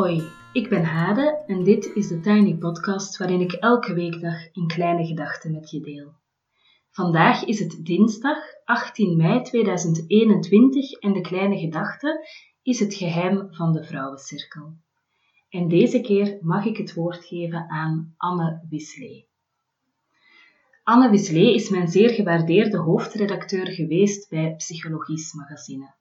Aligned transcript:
Hoi, 0.00 0.22
ik 0.52 0.68
ben 0.68 0.84
Hade 0.84 1.44
en 1.46 1.64
dit 1.64 1.94
is 1.94 2.08
de 2.08 2.20
Tiny 2.20 2.56
Podcast 2.56 3.16
waarin 3.16 3.40
ik 3.40 3.52
elke 3.52 3.94
weekdag 3.94 4.34
een 4.52 4.66
kleine 4.66 5.06
gedachte 5.06 5.50
met 5.50 5.70
je 5.70 5.80
deel. 5.80 6.12
Vandaag 6.90 7.44
is 7.44 7.58
het 7.58 7.84
dinsdag 7.84 8.36
18 8.64 9.16
mei 9.16 9.42
2021 9.42 10.92
en 10.92 11.12
de 11.12 11.20
kleine 11.20 11.58
gedachte 11.58 12.28
is 12.62 12.80
het 12.80 12.94
geheim 12.94 13.54
van 13.54 13.72
de 13.72 13.84
vrouwencirkel. 13.84 14.74
En 15.48 15.68
deze 15.68 16.00
keer 16.00 16.38
mag 16.40 16.64
ik 16.64 16.76
het 16.76 16.94
woord 16.94 17.24
geven 17.24 17.68
aan 17.68 18.14
Anne 18.16 18.66
Wislee. 18.68 19.28
Anne 20.82 21.10
Wislee 21.10 21.54
is 21.54 21.70
mijn 21.70 21.88
zeer 21.88 22.10
gewaardeerde 22.10 22.78
hoofdredacteur 22.78 23.66
geweest 23.66 24.30
bij 24.30 24.54
Psychologies 24.56 25.32
Magazine. 25.32 25.98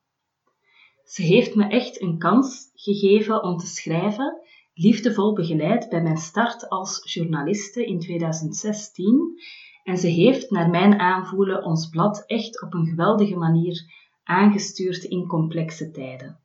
Ze 1.09 1.21
heeft 1.21 1.55
me 1.55 1.67
echt 1.67 2.01
een 2.01 2.17
kans 2.17 2.71
gegeven 2.73 3.43
om 3.43 3.57
te 3.57 3.65
schrijven, 3.65 4.41
liefdevol 4.73 5.33
begeleid 5.33 5.89
bij 5.89 6.01
mijn 6.01 6.17
start 6.17 6.69
als 6.69 7.13
journaliste 7.13 7.85
in 7.85 7.99
2016. 7.99 9.39
En 9.83 9.97
ze 9.97 10.07
heeft, 10.07 10.51
naar 10.51 10.69
mijn 10.69 10.99
aanvoelen, 10.99 11.63
ons 11.63 11.89
blad 11.89 12.23
echt 12.25 12.61
op 12.61 12.73
een 12.73 12.85
geweldige 12.85 13.35
manier 13.35 13.93
aangestuurd 14.23 15.03
in 15.03 15.27
complexe 15.27 15.91
tijden. 15.91 16.39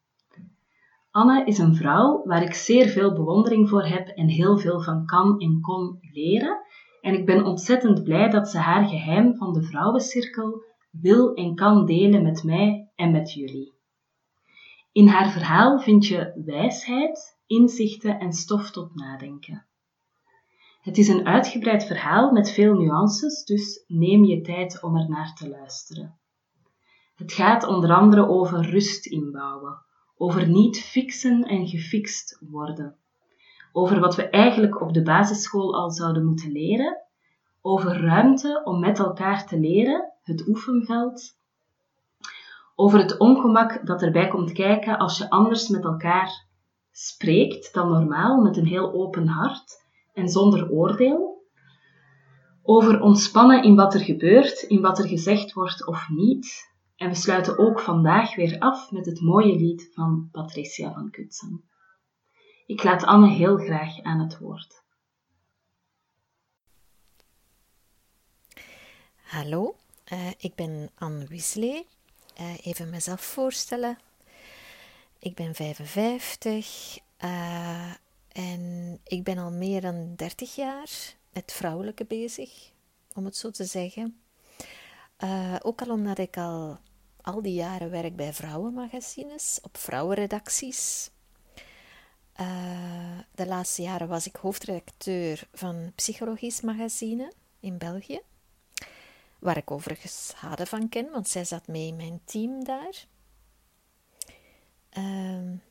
Anne 1.10 1.44
is 1.44 1.58
een 1.58 1.74
vrouw 1.74 2.22
waar 2.24 2.42
ik 2.42 2.54
zeer 2.54 2.88
veel 2.88 3.12
bewondering 3.12 3.68
voor 3.68 3.84
heb 3.84 4.08
en 4.08 4.28
heel 4.28 4.58
veel 4.58 4.80
van 4.80 5.06
kan 5.06 5.40
en 5.40 5.60
kon 5.60 5.98
leren. 6.12 6.58
En 7.00 7.14
ik 7.14 7.26
ben 7.26 7.44
ontzettend 7.44 8.04
blij 8.04 8.30
dat 8.30 8.48
ze 8.48 8.58
haar 8.58 8.84
geheim 8.84 9.36
van 9.36 9.52
de 9.52 9.62
vrouwencirkel 9.62 10.62
wil 10.90 11.34
en 11.34 11.54
kan 11.54 11.86
delen 11.86 12.22
met 12.22 12.42
mij 12.42 12.90
en 12.94 13.10
met 13.10 13.32
jullie. 13.32 13.73
In 14.94 15.08
haar 15.08 15.30
verhaal 15.30 15.78
vind 15.80 16.06
je 16.06 16.42
wijsheid, 16.44 17.38
inzichten 17.46 18.18
en 18.18 18.32
stof 18.32 18.70
tot 18.70 18.94
nadenken. 18.94 19.66
Het 20.80 20.98
is 20.98 21.08
een 21.08 21.26
uitgebreid 21.26 21.84
verhaal 21.84 22.32
met 22.32 22.50
veel 22.50 22.74
nuances, 22.74 23.44
dus 23.44 23.84
neem 23.86 24.24
je 24.24 24.40
tijd 24.40 24.82
om 24.82 24.96
er 24.96 25.08
naar 25.08 25.34
te 25.34 25.48
luisteren. 25.48 26.18
Het 27.14 27.32
gaat 27.32 27.64
onder 27.64 27.92
andere 27.92 28.28
over 28.28 28.70
rust 28.70 29.06
inbouwen, 29.06 29.82
over 30.16 30.48
niet 30.48 30.80
fixen 30.80 31.42
en 31.42 31.66
gefixt 31.66 32.38
worden, 32.40 32.96
over 33.72 34.00
wat 34.00 34.16
we 34.16 34.28
eigenlijk 34.28 34.80
op 34.80 34.92
de 34.92 35.02
basisschool 35.02 35.74
al 35.74 35.90
zouden 35.90 36.24
moeten 36.24 36.52
leren, 36.52 37.02
over 37.60 38.00
ruimte 38.00 38.60
om 38.64 38.80
met 38.80 38.98
elkaar 38.98 39.46
te 39.46 39.58
leren, 39.58 40.12
het 40.22 40.48
oefenveld, 40.48 41.38
over 42.75 42.98
het 42.98 43.19
ongemak 43.19 43.86
dat 43.86 44.03
erbij 44.03 44.28
komt 44.28 44.53
kijken 44.53 44.98
als 44.98 45.19
je 45.19 45.30
anders 45.30 45.69
met 45.69 45.84
elkaar 45.84 46.47
spreekt 46.91 47.75
dan 47.75 47.89
normaal, 47.89 48.41
met 48.41 48.56
een 48.56 48.67
heel 48.67 48.92
open 48.92 49.27
hart 49.27 49.83
en 50.12 50.28
zonder 50.28 50.70
oordeel. 50.70 51.42
Over 52.62 53.00
ontspannen 53.00 53.62
in 53.62 53.75
wat 53.75 53.95
er 53.95 54.00
gebeurt, 54.00 54.62
in 54.62 54.80
wat 54.80 54.98
er 54.98 55.08
gezegd 55.08 55.52
wordt 55.52 55.86
of 55.86 56.08
niet. 56.08 56.72
En 56.97 57.08
we 57.08 57.14
sluiten 57.14 57.58
ook 57.58 57.80
vandaag 57.80 58.34
weer 58.34 58.58
af 58.58 58.90
met 58.90 59.07
het 59.07 59.20
mooie 59.20 59.57
lied 59.57 59.90
van 59.92 60.29
Patricia 60.33 60.92
van 60.92 61.11
Kutsen. 61.11 61.64
Ik 62.67 62.84
laat 62.84 63.05
Anne 63.05 63.29
heel 63.29 63.57
graag 63.57 64.02
aan 64.02 64.20
het 64.20 64.39
woord. 64.39 64.83
Hallo, 69.23 69.74
uh, 70.13 70.30
ik 70.39 70.55
ben 70.55 70.90
Anne 70.95 71.27
Weasley 71.29 71.86
uh, 72.40 72.67
even 72.67 72.90
mezelf 72.90 73.20
voorstellen. 73.20 73.98
Ik 75.18 75.34
ben 75.34 75.55
55 75.55 76.98
uh, 77.24 77.30
eh, 77.30 77.92
en 78.33 79.00
ik 79.05 79.24
ben 79.24 79.39
al 79.39 79.50
meer 79.50 79.80
dan 79.80 80.14
30 80.17 80.55
jaar 80.55 80.90
met 81.33 81.52
vrouwelijke 81.52 82.05
bezig, 82.05 82.70
om 83.14 83.24
het 83.24 83.36
zo 83.36 83.50
te 83.50 83.64
zeggen. 83.64 84.20
Uh, 85.18 85.56
ook 85.62 85.83
al 85.83 85.90
omdat 85.90 86.18
ik 86.18 86.36
al 86.36 86.78
al 87.20 87.42
die 87.42 87.55
jaren 87.55 87.90
werk 87.90 88.17
bij 88.17 88.33
vrouwenmagazines, 88.33 89.58
op 89.62 89.77
vrouwenredacties. 89.77 91.11
de 93.34 93.46
laatste 93.46 93.83
jaren 93.83 94.08
was 94.08 94.27
ik 94.27 94.36
hoofdredacteur 94.36 95.48
van 95.52 95.92
Psychologisch 95.95 96.61
Magazine 96.61 97.33
in 97.61 97.78
België 97.78 98.20
waar 99.44 99.56
ik 99.56 99.70
overigens 99.70 100.32
Hade 100.34 100.66
van 100.66 100.88
ken, 100.88 101.10
want 101.10 101.28
zij 101.28 101.44
zat 101.44 101.66
mee 101.66 101.86
in 101.86 101.96
mijn 101.96 102.20
team 102.24 102.64
daar. 102.64 103.06
Um, 104.96 105.62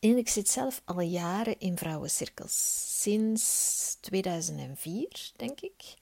en 0.00 0.16
ik 0.16 0.28
zit 0.28 0.48
zelf 0.48 0.82
al 0.84 1.00
jaren 1.00 1.58
in 1.58 1.78
vrouwencirkels, 1.78 2.84
sinds 3.02 3.96
2004, 4.00 5.32
denk 5.36 5.60
ik. 5.60 5.94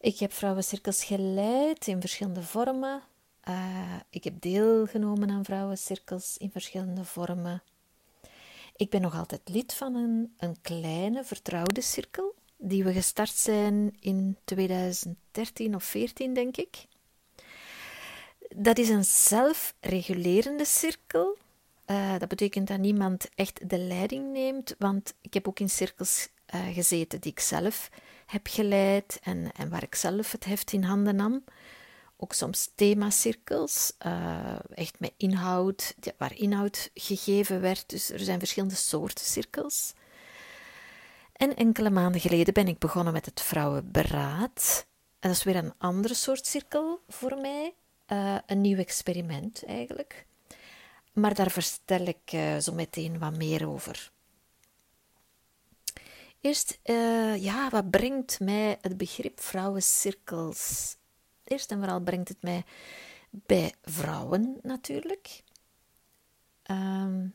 Ik 0.00 0.18
heb 0.18 0.32
vrouwencirkels 0.32 1.04
geleid 1.04 1.86
in 1.86 2.00
verschillende 2.00 2.42
vormen. 2.42 3.02
Uh, 3.48 3.96
ik 4.10 4.24
heb 4.24 4.40
deelgenomen 4.40 5.30
aan 5.30 5.44
vrouwencirkels 5.44 6.36
in 6.36 6.50
verschillende 6.50 7.04
vormen. 7.04 7.62
Ik 8.76 8.90
ben 8.90 9.00
nog 9.00 9.16
altijd 9.16 9.48
lid 9.48 9.74
van 9.74 9.94
een, 9.94 10.34
een 10.38 10.60
kleine 10.60 11.24
vertrouwde 11.24 11.80
cirkel 11.80 12.34
die 12.62 12.84
we 12.84 12.92
gestart 12.92 13.34
zijn 13.34 13.96
in 14.00 14.36
2013 14.44 15.74
of 15.74 15.84
14, 15.84 16.34
denk 16.34 16.56
ik. 16.56 16.86
Dat 18.56 18.78
is 18.78 18.88
een 18.88 19.04
zelfregulerende 19.04 20.64
cirkel. 20.64 21.38
Uh, 21.86 22.18
dat 22.18 22.28
betekent 22.28 22.68
dat 22.68 22.78
niemand 22.78 23.28
echt 23.34 23.70
de 23.70 23.78
leiding 23.78 24.32
neemt, 24.32 24.74
want 24.78 25.14
ik 25.20 25.34
heb 25.34 25.48
ook 25.48 25.60
in 25.60 25.70
cirkels 25.70 26.28
uh, 26.54 26.74
gezeten 26.74 27.20
die 27.20 27.32
ik 27.32 27.40
zelf 27.40 27.90
heb 28.26 28.46
geleid 28.46 29.18
en, 29.22 29.52
en 29.52 29.68
waar 29.68 29.82
ik 29.82 29.94
zelf 29.94 30.32
het 30.32 30.44
heft 30.44 30.72
in 30.72 30.82
handen 30.82 31.16
nam. 31.16 31.44
Ook 32.16 32.32
soms 32.32 32.70
themacirkels, 32.74 33.92
uh, 34.06 34.58
echt 34.74 35.00
met 35.00 35.12
inhoud, 35.16 35.94
waar 36.18 36.36
inhoud 36.36 36.90
gegeven 36.94 37.60
werd. 37.60 37.88
Dus 37.90 38.10
er 38.10 38.20
zijn 38.20 38.38
verschillende 38.38 38.74
soorten 38.74 39.24
cirkels. 39.24 39.94
En 41.42 41.54
enkele 41.56 41.90
maanden 41.90 42.20
geleden 42.20 42.54
ben 42.54 42.68
ik 42.68 42.78
begonnen 42.78 43.12
met 43.12 43.26
het 43.26 43.40
Vrouwenberaad. 43.40 44.86
En 45.18 45.28
dat 45.28 45.38
is 45.38 45.44
weer 45.44 45.56
een 45.56 45.74
andere 45.78 46.14
soort 46.14 46.46
cirkel 46.46 47.00
voor 47.08 47.36
mij. 47.36 47.74
Uh, 48.08 48.38
een 48.46 48.60
nieuw 48.60 48.76
experiment 48.76 49.64
eigenlijk. 49.64 50.26
Maar 51.12 51.34
daar 51.34 51.50
vertel 51.50 52.06
ik 52.06 52.32
uh, 52.32 52.56
zo 52.58 52.72
meteen 52.72 53.18
wat 53.18 53.36
meer 53.36 53.68
over. 53.68 54.12
Eerst, 56.40 56.78
uh, 56.84 57.42
ja, 57.42 57.70
wat 57.70 57.90
brengt 57.90 58.40
mij 58.40 58.78
het 58.80 58.96
begrip 58.96 59.40
vrouwencirkels? 59.40 60.96
Eerst 61.44 61.70
en 61.70 61.78
vooral 61.78 62.00
brengt 62.00 62.28
het 62.28 62.42
mij 62.42 62.64
bij 63.30 63.74
vrouwen 63.82 64.58
natuurlijk. 64.62 65.42
Um, 66.70 67.34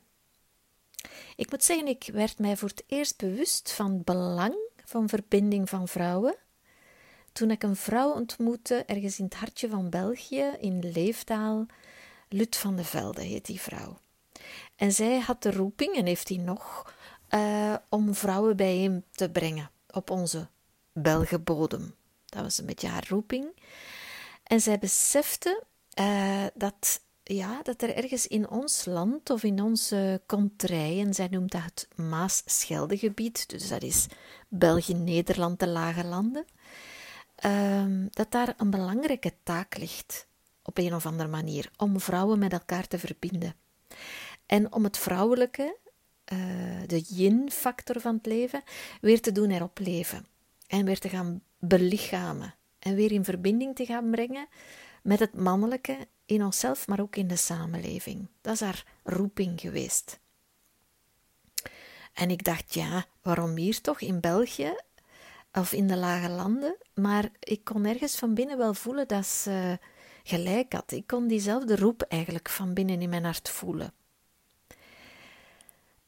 ik 1.38 1.52
moet 1.52 1.64
zeggen, 1.64 1.88
ik 1.88 2.10
werd 2.14 2.40
mij 2.40 2.58
voor 2.58 2.70
het 2.70 2.84
eerst 2.88 3.18
bewust 3.18 3.72
van 3.72 3.92
het 3.94 4.04
belang 4.04 4.56
van 4.86 5.10
verbinding 5.10 5.70
van 5.70 5.88
vrouwen 5.88 6.36
toen 7.38 7.52
ik 7.52 7.64
een 7.64 7.76
vrouw 7.76 8.12
ontmoette 8.12 8.84
ergens 8.86 9.20
in 9.20 9.26
het 9.26 9.36
hartje 9.36 9.70
van 9.70 9.90
België, 9.90 10.56
in 10.60 10.92
Leeftaal. 10.92 11.66
Lut 12.30 12.56
van 12.56 12.76
de 12.76 12.84
Velde 12.84 13.22
heet 13.22 13.46
die 13.46 13.62
vrouw. 13.62 13.98
En 14.76 14.92
zij 14.92 15.20
had 15.20 15.44
de 15.44 15.52
roeping, 15.52 15.96
en 15.96 16.06
heeft 16.06 16.28
die 16.28 16.40
nog, 16.40 16.94
uh, 17.30 17.76
om 17.90 18.16
vrouwen 18.16 18.58
bijeen 18.58 19.04
te 19.12 19.30
brengen 19.30 19.72
op 19.92 20.10
onze 20.10 20.48
Belgenbodem. 20.92 21.96
Dat 22.26 22.42
was 22.42 22.58
een 22.58 22.66
beetje 22.66 22.88
haar 22.88 23.06
roeping. 23.10 23.46
En 24.44 24.62
zij 24.62 24.80
besefte 24.80 25.64
uh, 26.00 26.46
dat 26.54 27.02
ja, 27.28 27.62
dat 27.62 27.82
er 27.82 27.96
ergens 27.96 28.28
in 28.28 28.50
ons 28.50 28.86
land 28.86 29.30
of 29.30 29.44
in 29.44 29.62
onze 29.62 30.22
contrij, 30.26 31.00
en 31.00 31.14
zij 31.14 31.28
noemt 31.28 31.52
dat 31.52 31.64
het 31.64 31.88
Maas-Scheldegebied, 31.96 33.50
dus 33.50 33.68
dat 33.68 33.84
is 33.84 34.08
België, 34.48 34.94
Nederland, 34.94 35.60
de 35.60 35.68
lage 35.68 36.06
landen, 36.06 36.46
um, 37.46 38.08
dat 38.12 38.32
daar 38.32 38.54
een 38.58 38.70
belangrijke 38.70 39.34
taak 39.44 39.78
ligt, 39.78 40.28
op 40.64 40.78
een 40.78 40.96
of 40.96 41.06
andere 41.06 41.30
manier, 41.30 41.72
om 41.78 42.00
vrouwen 42.00 42.40
met 42.40 42.54
elkaar 42.54 42.88
te 42.88 43.00
verbinden. 43.00 43.56
En 44.46 44.74
om 44.74 44.84
het 44.84 44.98
vrouwelijke, 44.98 45.78
uh, 46.34 46.40
de 46.86 47.00
yin-factor 47.00 48.02
van 48.02 48.16
het 48.16 48.26
leven, 48.26 48.64
weer 49.02 49.22
te 49.22 49.32
doen 49.32 49.52
erop 49.52 49.80
leven. 49.80 50.26
En 50.68 50.86
weer 50.86 51.00
te 51.00 51.10
gaan 51.10 51.42
belichamen. 51.60 52.56
En 52.80 52.96
weer 52.96 53.12
in 53.12 53.24
verbinding 53.24 53.76
te 53.76 53.86
gaan 53.86 54.10
brengen 54.12 54.48
met 55.04 55.20
het 55.20 55.34
mannelijke 55.34 56.08
in 56.28 56.44
onszelf, 56.44 56.88
maar 56.88 57.00
ook 57.00 57.16
in 57.16 57.28
de 57.28 57.36
samenleving. 57.36 58.28
Dat 58.42 58.54
is 58.54 58.60
haar 58.60 58.86
roeping 59.04 59.60
geweest. 59.62 60.20
En 62.14 62.30
ik 62.30 62.44
dacht, 62.44 62.74
ja, 62.74 63.06
waarom 63.22 63.56
hier 63.56 63.82
toch 63.82 64.02
in 64.02 64.20
België 64.20 64.76
of 65.52 65.74
in 65.74 65.88
de 65.88 65.98
lage 65.98 66.30
landen? 66.30 66.78
Maar 66.94 67.30
ik 67.40 67.64
kon 67.64 67.86
ergens 67.86 68.16
van 68.16 68.34
binnen 68.34 68.58
wel 68.58 68.74
voelen 68.74 69.08
dat 69.08 69.26
ze 69.26 69.80
gelijk 70.24 70.74
had. 70.74 70.92
Ik 70.92 71.08
kon 71.08 71.28
diezelfde 71.28 71.76
roep 71.76 72.02
eigenlijk 72.02 72.50
van 72.50 72.74
binnen 72.74 73.02
in 73.02 73.10
mijn 73.10 73.24
hart 73.24 73.50
voelen. 73.50 73.94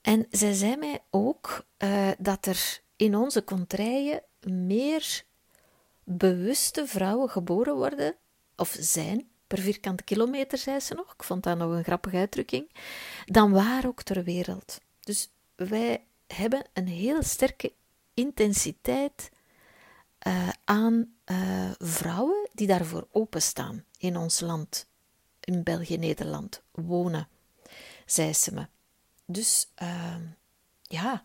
En 0.01 0.25
zij 0.29 0.53
zei 0.53 0.75
mij 0.75 0.99
ook 1.09 1.65
uh, 1.77 2.09
dat 2.19 2.45
er 2.45 2.81
in 2.95 3.15
onze 3.15 3.43
contraien 3.43 4.23
meer 4.39 5.23
bewuste 6.03 6.87
vrouwen 6.87 7.29
geboren 7.29 7.75
worden, 7.75 8.15
of 8.55 8.77
zijn, 8.79 9.29
per 9.49 9.59
vierkante 9.59 10.03
kilometer, 10.03 10.57
zei 10.57 10.79
ze 10.79 10.93
nog. 10.93 11.13
Ik 11.13 11.23
vond 11.23 11.43
dat 11.43 11.57
nog 11.57 11.71
een 11.71 11.83
grappige 11.83 12.17
uitdrukking. 12.17 12.69
Dan 13.25 13.51
waar 13.51 13.85
ook 13.85 14.03
ter 14.03 14.23
wereld. 14.23 14.79
Dus 14.99 15.29
wij 15.55 16.05
hebben 16.27 16.65
een 16.73 16.87
heel 16.87 17.23
sterke 17.23 17.73
intensiteit 18.13 19.29
uh, 20.27 20.49
aan 20.65 21.13
uh, 21.25 21.71
vrouwen 21.77 22.49
die 22.53 22.67
daarvoor 22.67 23.07
openstaan 23.11 23.85
in 23.97 24.17
ons 24.17 24.39
land, 24.39 24.87
in 25.39 25.63
België-Nederland, 25.63 26.61
wonen, 26.71 27.27
zei 28.05 28.33
ze 28.33 28.53
me. 28.53 28.67
Dus 29.25 29.71
uh, 29.81 30.15
ja, 30.81 31.23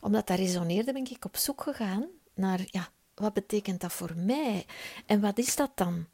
omdat 0.00 0.26
dat 0.26 0.38
resoneerde, 0.38 0.92
ben 0.92 1.10
ik 1.10 1.24
op 1.24 1.36
zoek 1.36 1.62
gegaan 1.62 2.06
naar, 2.34 2.60
ja, 2.66 2.88
wat 3.14 3.32
betekent 3.32 3.80
dat 3.80 3.92
voor 3.92 4.12
mij? 4.16 4.66
En 5.06 5.20
wat 5.20 5.38
is 5.38 5.56
dat 5.56 5.70
dan? 5.74 6.06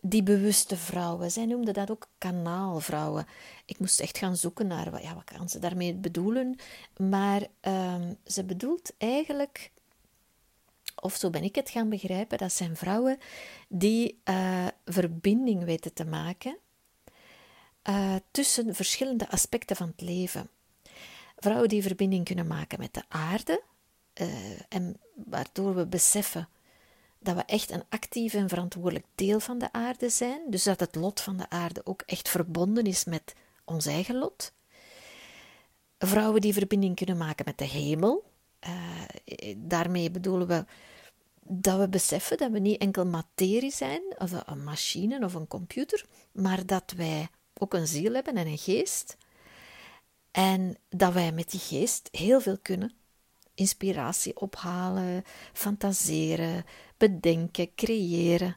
Die 0.00 0.22
bewuste 0.22 0.76
vrouwen. 0.76 1.30
Zij 1.30 1.46
noemden 1.46 1.74
dat 1.74 1.90
ook 1.90 2.08
kanaalvrouwen. 2.18 3.26
Ik 3.64 3.78
moest 3.78 4.00
echt 4.00 4.18
gaan 4.18 4.36
zoeken 4.36 4.66
naar 4.66 4.90
wat, 4.90 5.02
ja, 5.02 5.14
wat 5.14 5.24
kan 5.24 5.48
ze 5.48 5.58
daarmee 5.58 5.94
bedoelen. 5.94 6.56
Maar 6.96 7.46
uh, 7.62 7.94
ze 8.26 8.44
bedoelt 8.44 8.92
eigenlijk 8.98 9.70
of 11.00 11.16
zo 11.16 11.30
ben 11.30 11.42
ik 11.42 11.54
het 11.54 11.70
gaan 11.70 11.88
begrijpen, 11.88 12.38
dat 12.38 12.52
zijn 12.52 12.76
vrouwen 12.76 13.18
die 13.68 14.20
uh, 14.24 14.66
verbinding 14.84 15.64
weten 15.64 15.92
te 15.92 16.04
maken 16.04 16.58
uh, 17.88 18.14
tussen 18.30 18.74
verschillende 18.74 19.30
aspecten 19.30 19.76
van 19.76 19.88
het 19.88 20.00
leven. 20.00 20.48
Vrouwen 21.36 21.68
die 21.68 21.82
verbinding 21.82 22.24
kunnen 22.24 22.46
maken 22.46 22.78
met 22.78 22.94
de 22.94 23.02
aarde, 23.08 23.62
uh, 24.14 24.28
en 24.68 24.96
waardoor 25.14 25.74
we 25.74 25.86
beseffen 25.86 26.48
dat 27.18 27.36
we 27.36 27.42
echt 27.42 27.70
een 27.70 27.84
actief 27.88 28.34
en 28.34 28.48
verantwoordelijk 28.48 29.06
deel 29.14 29.40
van 29.40 29.58
de 29.58 29.72
aarde 29.72 30.08
zijn, 30.08 30.40
dus 30.50 30.62
dat 30.62 30.80
het 30.80 30.94
lot 30.94 31.20
van 31.20 31.36
de 31.36 31.50
aarde 31.50 31.80
ook 31.84 32.02
echt 32.06 32.28
verbonden 32.28 32.84
is 32.84 33.04
met 33.04 33.34
ons 33.64 33.86
eigen 33.86 34.18
lot. 34.18 34.52
Vrouwen 35.98 36.40
die 36.40 36.52
verbinding 36.52 36.96
kunnen 36.96 37.16
maken 37.16 37.44
met 37.44 37.58
de 37.58 37.64
hemel, 37.64 38.24
uh, 38.66 39.54
daarmee 39.56 40.10
bedoelen 40.10 40.48
we 40.48 40.64
dat 41.48 41.78
we 41.78 41.88
beseffen 41.88 42.36
dat 42.36 42.50
we 42.50 42.58
niet 42.58 42.80
enkel 42.80 43.06
materie 43.06 43.72
zijn, 43.72 44.02
of 44.18 44.32
een 44.46 44.64
machine 44.64 45.24
of 45.24 45.34
een 45.34 45.46
computer, 45.46 46.04
maar 46.32 46.66
dat 46.66 46.92
wij 46.96 47.28
ook 47.54 47.74
een 47.74 47.86
ziel 47.86 48.14
hebben 48.14 48.34
en 48.34 48.46
een 48.46 48.58
geest. 48.58 49.16
En 50.30 50.76
dat 50.88 51.12
wij 51.12 51.32
met 51.32 51.50
die 51.50 51.60
geest 51.60 52.08
heel 52.12 52.40
veel 52.40 52.58
kunnen. 52.62 52.92
Inspiratie 53.58 54.36
ophalen, 54.36 55.24
fantaseren, 55.52 56.64
bedenken, 56.96 57.74
creëren. 57.74 58.56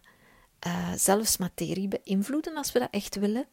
Uh, 0.67 0.93
zelfs 0.95 1.37
materie 1.37 1.87
beïnvloeden 1.87 2.55
als 2.55 2.71
we 2.71 2.79
dat 2.79 2.87
echt 2.91 3.15
willen. 3.15 3.47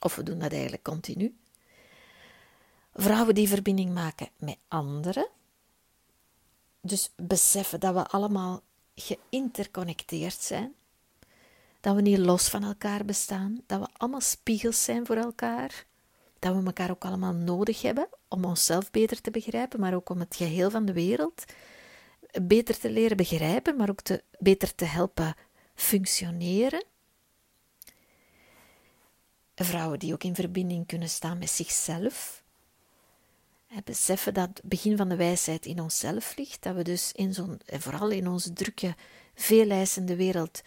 Of 0.00 0.16
we 0.16 0.22
doen 0.22 0.38
dat 0.38 0.52
eigenlijk 0.52 0.82
continu. 0.82 1.36
Vrouwen 2.92 3.34
die 3.34 3.48
verbinding 3.48 3.94
maken 3.94 4.28
met 4.36 4.56
anderen. 4.68 5.28
Dus 6.80 7.12
beseffen 7.16 7.80
dat 7.80 7.94
we 7.94 8.06
allemaal 8.06 8.62
geïnterconnecteerd 8.94 10.40
zijn. 10.40 10.74
Dat 11.80 11.94
we 11.94 12.02
niet 12.02 12.18
los 12.18 12.48
van 12.48 12.64
elkaar 12.64 13.04
bestaan. 13.04 13.62
Dat 13.66 13.80
we 13.80 13.88
allemaal 13.96 14.20
spiegels 14.20 14.84
zijn 14.84 15.06
voor 15.06 15.16
elkaar. 15.16 15.86
Dat 16.44 16.54
we 16.54 16.62
elkaar 16.64 16.90
ook 16.90 17.04
allemaal 17.04 17.32
nodig 17.32 17.82
hebben 17.82 18.08
om 18.28 18.44
onszelf 18.44 18.90
beter 18.90 19.20
te 19.20 19.30
begrijpen, 19.30 19.80
maar 19.80 19.94
ook 19.94 20.08
om 20.08 20.20
het 20.20 20.36
geheel 20.36 20.70
van 20.70 20.84
de 20.84 20.92
wereld 20.92 21.44
beter 22.42 22.78
te 22.78 22.90
leren 22.90 23.16
begrijpen, 23.16 23.76
maar 23.76 23.90
ook 23.90 24.00
te, 24.00 24.22
beter 24.38 24.74
te 24.74 24.84
helpen 24.84 25.34
functioneren. 25.74 26.84
Vrouwen 29.54 29.98
die 29.98 30.12
ook 30.12 30.24
in 30.24 30.34
verbinding 30.34 30.86
kunnen 30.86 31.08
staan 31.08 31.38
met 31.38 31.50
zichzelf, 31.50 32.42
beseffen 33.84 34.34
dat 34.34 34.48
het 34.48 34.60
begin 34.64 34.96
van 34.96 35.08
de 35.08 35.16
wijsheid 35.16 35.66
in 35.66 35.80
onszelf 35.80 36.36
ligt, 36.36 36.62
dat 36.62 36.74
we 36.74 36.82
dus 36.82 37.12
in 37.12 37.34
zo'n, 37.34 37.60
vooral 37.66 38.10
in 38.10 38.28
onze 38.28 38.52
drukke, 38.52 38.94
veeleisende 39.34 40.16
wereld, 40.16 40.62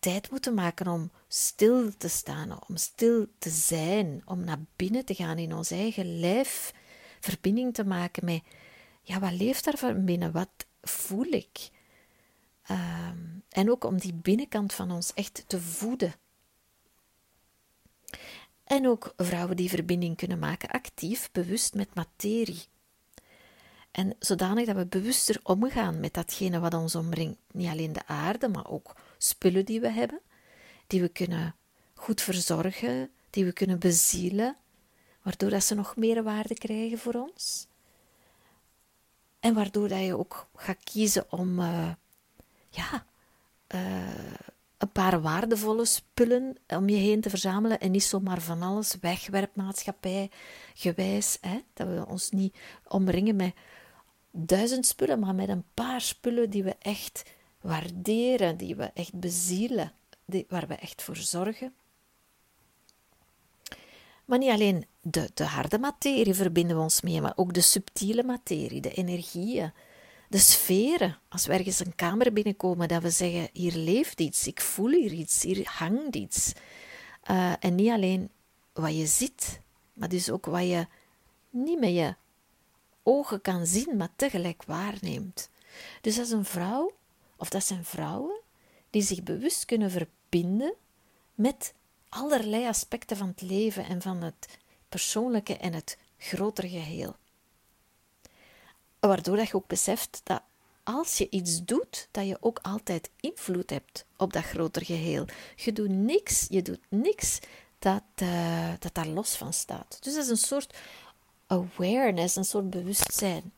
tijd 0.00 0.30
moeten 0.30 0.54
maken 0.54 0.86
om 0.88 1.10
stil 1.28 1.96
te 1.96 2.08
staan, 2.08 2.58
om 2.68 2.76
stil 2.76 3.26
te 3.38 3.50
zijn, 3.50 4.22
om 4.24 4.44
naar 4.44 4.60
binnen 4.76 5.04
te 5.04 5.14
gaan 5.14 5.38
in 5.38 5.54
ons 5.54 5.70
eigen 5.70 6.20
lijf, 6.20 6.74
verbinding 7.20 7.74
te 7.74 7.84
maken 7.84 8.24
met, 8.24 8.42
ja, 9.02 9.20
wat 9.20 9.32
leeft 9.32 9.64
daar 9.64 9.78
van 9.78 10.04
binnen, 10.04 10.32
wat 10.32 10.50
voel 10.82 11.26
ik? 11.26 11.70
Ehm, 12.62 13.18
en 13.48 13.70
ook 13.70 13.84
om 13.84 13.98
die 13.98 14.14
binnenkant 14.14 14.72
van 14.72 14.90
ons 14.90 15.14
echt 15.14 15.44
te 15.46 15.60
voeden. 15.60 16.14
En 18.64 18.88
ook 18.88 19.12
vrouwen 19.16 19.56
die 19.56 19.68
verbinding 19.68 20.16
kunnen 20.16 20.38
maken, 20.38 20.68
actief, 20.68 21.30
bewust 21.32 21.74
met 21.74 21.94
materie. 21.94 22.62
En 23.90 24.16
zodanig 24.18 24.66
dat 24.66 24.76
we 24.76 24.86
bewuster 24.86 25.40
omgaan 25.42 26.00
met 26.00 26.14
datgene 26.14 26.60
wat 26.60 26.74
ons 26.74 26.94
omringt. 26.94 27.38
Niet 27.52 27.68
alleen 27.68 27.92
de 27.92 28.06
aarde, 28.06 28.48
maar 28.48 28.70
ook 28.70 28.94
spullen 29.22 29.64
die 29.64 29.80
we 29.80 29.90
hebben, 29.90 30.20
die 30.86 31.00
we 31.00 31.08
kunnen 31.08 31.54
goed 31.94 32.20
verzorgen, 32.20 33.10
die 33.30 33.44
we 33.44 33.52
kunnen 33.52 33.78
bezielen, 33.78 34.56
waardoor 35.22 35.50
dat 35.50 35.64
ze 35.64 35.74
nog 35.74 35.96
meer 35.96 36.22
waarde 36.22 36.54
krijgen 36.54 36.98
voor 36.98 37.14
ons. 37.14 37.66
En 39.40 39.54
waardoor 39.54 39.88
dat 39.88 40.04
je 40.04 40.18
ook 40.18 40.48
gaat 40.54 40.84
kiezen 40.84 41.32
om 41.32 41.58
uh, 41.58 41.92
ja, 42.68 43.06
uh, 43.74 44.08
een 44.78 44.92
paar 44.92 45.20
waardevolle 45.20 45.84
spullen 45.84 46.56
om 46.66 46.88
je 46.88 46.96
heen 46.96 47.20
te 47.20 47.30
verzamelen 47.30 47.80
en 47.80 47.90
niet 47.90 48.04
zomaar 48.04 48.40
van 48.40 48.62
alles 48.62 48.96
wegwerpmaatschappij 49.00 50.30
gewijs. 50.74 51.38
Hè? 51.40 51.60
Dat 51.72 51.86
we 51.86 52.04
ons 52.06 52.30
niet 52.30 52.56
omringen 52.88 53.36
met 53.36 53.54
duizend 54.30 54.86
spullen, 54.86 55.18
maar 55.18 55.34
met 55.34 55.48
een 55.48 55.64
paar 55.74 56.00
spullen 56.00 56.50
die 56.50 56.62
we 56.62 56.76
echt 56.78 57.22
waarderen, 57.60 58.56
die 58.56 58.76
we 58.76 58.90
echt 58.94 59.20
bezielen, 59.20 59.92
die, 60.24 60.46
waar 60.48 60.66
we 60.66 60.74
echt 60.74 61.02
voor 61.02 61.16
zorgen. 61.16 61.74
Maar 64.24 64.38
niet 64.38 64.50
alleen 64.50 64.86
de, 65.00 65.30
de 65.34 65.44
harde 65.44 65.78
materie 65.78 66.34
verbinden 66.34 66.76
we 66.76 66.82
ons 66.82 67.00
mee, 67.00 67.20
maar 67.20 67.32
ook 67.36 67.52
de 67.52 67.60
subtiele 67.60 68.22
materie, 68.22 68.80
de 68.80 68.92
energieën, 68.92 69.72
de 70.28 70.38
sferen. 70.38 71.18
Als 71.28 71.46
we 71.46 71.52
ergens 71.52 71.80
een 71.80 71.94
kamer 71.94 72.32
binnenkomen, 72.32 72.88
dat 72.88 73.02
we 73.02 73.10
zeggen: 73.10 73.48
hier 73.52 73.74
leeft 73.74 74.20
iets, 74.20 74.46
ik 74.46 74.60
voel 74.60 74.90
hier 74.90 75.12
iets, 75.12 75.42
hier 75.42 75.68
hangt 75.68 76.16
iets. 76.16 76.52
Uh, 77.30 77.52
en 77.60 77.74
niet 77.74 77.90
alleen 77.90 78.30
wat 78.72 78.96
je 78.96 79.06
ziet, 79.06 79.60
maar 79.92 80.08
dus 80.08 80.30
ook 80.30 80.46
wat 80.46 80.62
je 80.62 80.86
niet 81.50 81.80
met 81.80 81.94
je 81.94 82.14
ogen 83.02 83.40
kan 83.40 83.66
zien, 83.66 83.96
maar 83.96 84.10
tegelijk 84.16 84.64
waarneemt. 84.64 85.50
Dus 86.00 86.18
als 86.18 86.30
een 86.30 86.44
vrouw, 86.44 86.92
of 87.40 87.48
dat 87.48 87.64
zijn 87.64 87.84
vrouwen, 87.84 88.40
die 88.90 89.02
zich 89.02 89.22
bewust 89.22 89.64
kunnen 89.64 89.90
verbinden 89.90 90.74
met 91.34 91.74
allerlei 92.08 92.66
aspecten 92.66 93.16
van 93.16 93.28
het 93.28 93.40
leven 93.40 93.84
en 93.84 94.02
van 94.02 94.22
het 94.22 94.58
persoonlijke 94.88 95.56
en 95.56 95.72
het 95.72 95.98
grotere 96.18 96.68
geheel. 96.68 97.16
Waardoor 99.00 99.36
dat 99.36 99.48
je 99.48 99.54
ook 99.54 99.66
beseft 99.66 100.20
dat 100.24 100.42
als 100.82 101.18
je 101.18 101.30
iets 101.30 101.64
doet, 101.64 102.08
dat 102.10 102.26
je 102.26 102.36
ook 102.40 102.58
altijd 102.62 103.10
invloed 103.20 103.70
hebt 103.70 104.04
op 104.16 104.32
dat 104.32 104.44
groter 104.44 104.84
geheel. 104.84 105.24
Je 105.56 105.72
doet 105.72 105.88
niks, 105.88 106.46
je 106.48 106.62
doet 106.62 106.80
niks 106.88 107.38
dat, 107.78 108.02
uh, 108.22 108.72
dat 108.78 108.94
daar 108.94 109.06
los 109.06 109.36
van 109.36 109.52
staat. 109.52 109.98
Dus 110.00 110.14
dat 110.14 110.24
is 110.24 110.30
een 110.30 110.36
soort 110.36 110.76
awareness, 111.46 112.36
een 112.36 112.44
soort 112.44 112.70
bewustzijn. 112.70 113.52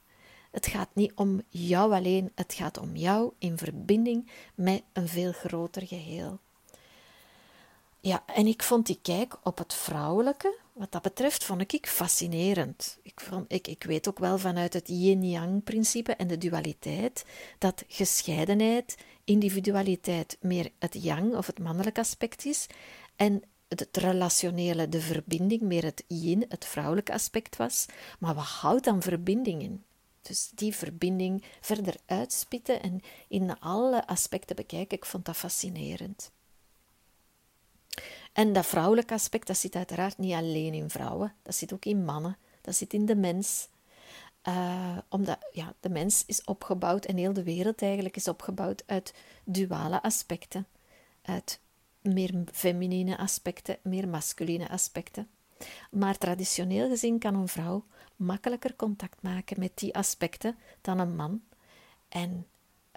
Het 0.53 0.67
gaat 0.67 0.89
niet 0.93 1.13
om 1.15 1.43
jou 1.49 1.93
alleen, 1.93 2.33
het 2.35 2.55
gaat 2.55 2.79
om 2.79 2.97
jou 2.97 3.33
in 3.39 3.59
verbinding 3.59 4.31
met 4.55 4.83
een 4.93 5.09
veel 5.09 5.33
groter 5.33 5.87
geheel. 5.87 6.39
Ja, 8.01 8.23
en 8.27 8.47
ik 8.47 8.63
vond 8.63 8.87
die 8.87 8.99
kijk 9.03 9.37
op 9.43 9.59
het 9.59 9.75
vrouwelijke, 9.75 10.59
wat 10.73 10.93
dat 10.93 11.03
betreft, 11.03 11.45
vond 11.45 11.73
ik 11.73 11.87
fascinerend. 11.87 12.99
Ik, 13.03 13.21
vond, 13.21 13.53
ik, 13.53 13.69
ik 13.69 13.83
weet 13.83 14.09
ook 14.09 14.19
wel 14.19 14.39
vanuit 14.39 14.73
het 14.73 14.89
yin-yang-principe 14.89 16.13
en 16.15 16.27
de 16.27 16.39
dualiteit 16.39 17.25
dat 17.59 17.85
gescheidenheid, 17.89 18.97
individualiteit 19.25 20.37
meer 20.41 20.71
het 20.79 21.03
yang 21.03 21.37
of 21.37 21.47
het 21.47 21.59
mannelijk 21.59 21.99
aspect 21.99 22.45
is 22.45 22.67
en 23.17 23.43
het 23.69 23.97
relationele, 23.97 24.89
de 24.89 25.01
verbinding, 25.01 25.61
meer 25.61 25.85
het 25.85 26.05
yin, 26.07 26.45
het 26.49 26.65
vrouwelijke 26.65 27.13
aspect 27.13 27.57
was. 27.57 27.87
Maar 28.19 28.35
wat 28.35 28.45
houdt 28.45 28.85
dan 28.85 29.03
verbinding 29.03 29.63
in? 29.63 29.85
Dus 30.23 30.51
die 30.55 30.75
verbinding 30.75 31.45
verder 31.61 31.97
uitspitten 32.07 32.83
en 32.83 33.01
in 33.29 33.59
alle 33.61 34.07
aspecten 34.07 34.57
bekijken, 34.57 34.97
ik 34.97 35.05
vond 35.05 35.25
dat 35.25 35.37
fascinerend. 35.37 36.31
En 38.33 38.53
dat 38.53 38.67
vrouwelijke 38.67 39.15
aspect, 39.15 39.47
dat 39.47 39.57
zit 39.57 39.77
uiteraard 39.77 40.19
niet 40.19 40.35
alleen 40.35 40.75
in 40.75 40.91
vrouwen, 40.91 41.35
dat 41.43 41.55
zit 41.55 41.73
ook 41.73 41.85
in 41.85 42.05
mannen. 42.05 42.37
Dat 42.61 42.75
zit 42.75 42.93
in 42.93 43.07
de 43.07 43.17
mens. 43.17 43.69
Uh, 44.49 44.99
omdat 45.09 45.39
ja, 45.53 45.75
de 45.81 45.89
mens 45.89 46.25
is 46.27 46.45
opgebouwd 46.45 47.05
en 47.05 47.17
heel 47.17 47.33
de 47.33 47.43
wereld 47.43 47.83
eigenlijk 47.83 48.17
is 48.17 48.29
opgebouwd 48.29 48.83
uit 48.87 49.15
duale 49.45 50.03
aspecten. 50.03 50.67
Uit 51.23 51.61
meer 52.01 52.45
feminine 52.53 53.19
aspecten, 53.19 53.79
meer 53.83 54.09
masculine 54.09 54.69
aspecten. 54.69 55.29
Maar 55.91 56.19
traditioneel 56.19 56.89
gezien 56.89 57.19
kan 57.19 57.35
een 57.35 57.49
vrouw 57.49 57.85
makkelijker 58.25 58.77
contact 58.77 59.23
maken 59.23 59.59
met 59.59 59.73
die 59.75 59.95
aspecten 59.95 60.57
dan 60.81 60.99
een 60.99 61.17
man. 61.17 61.43
En 62.09 62.47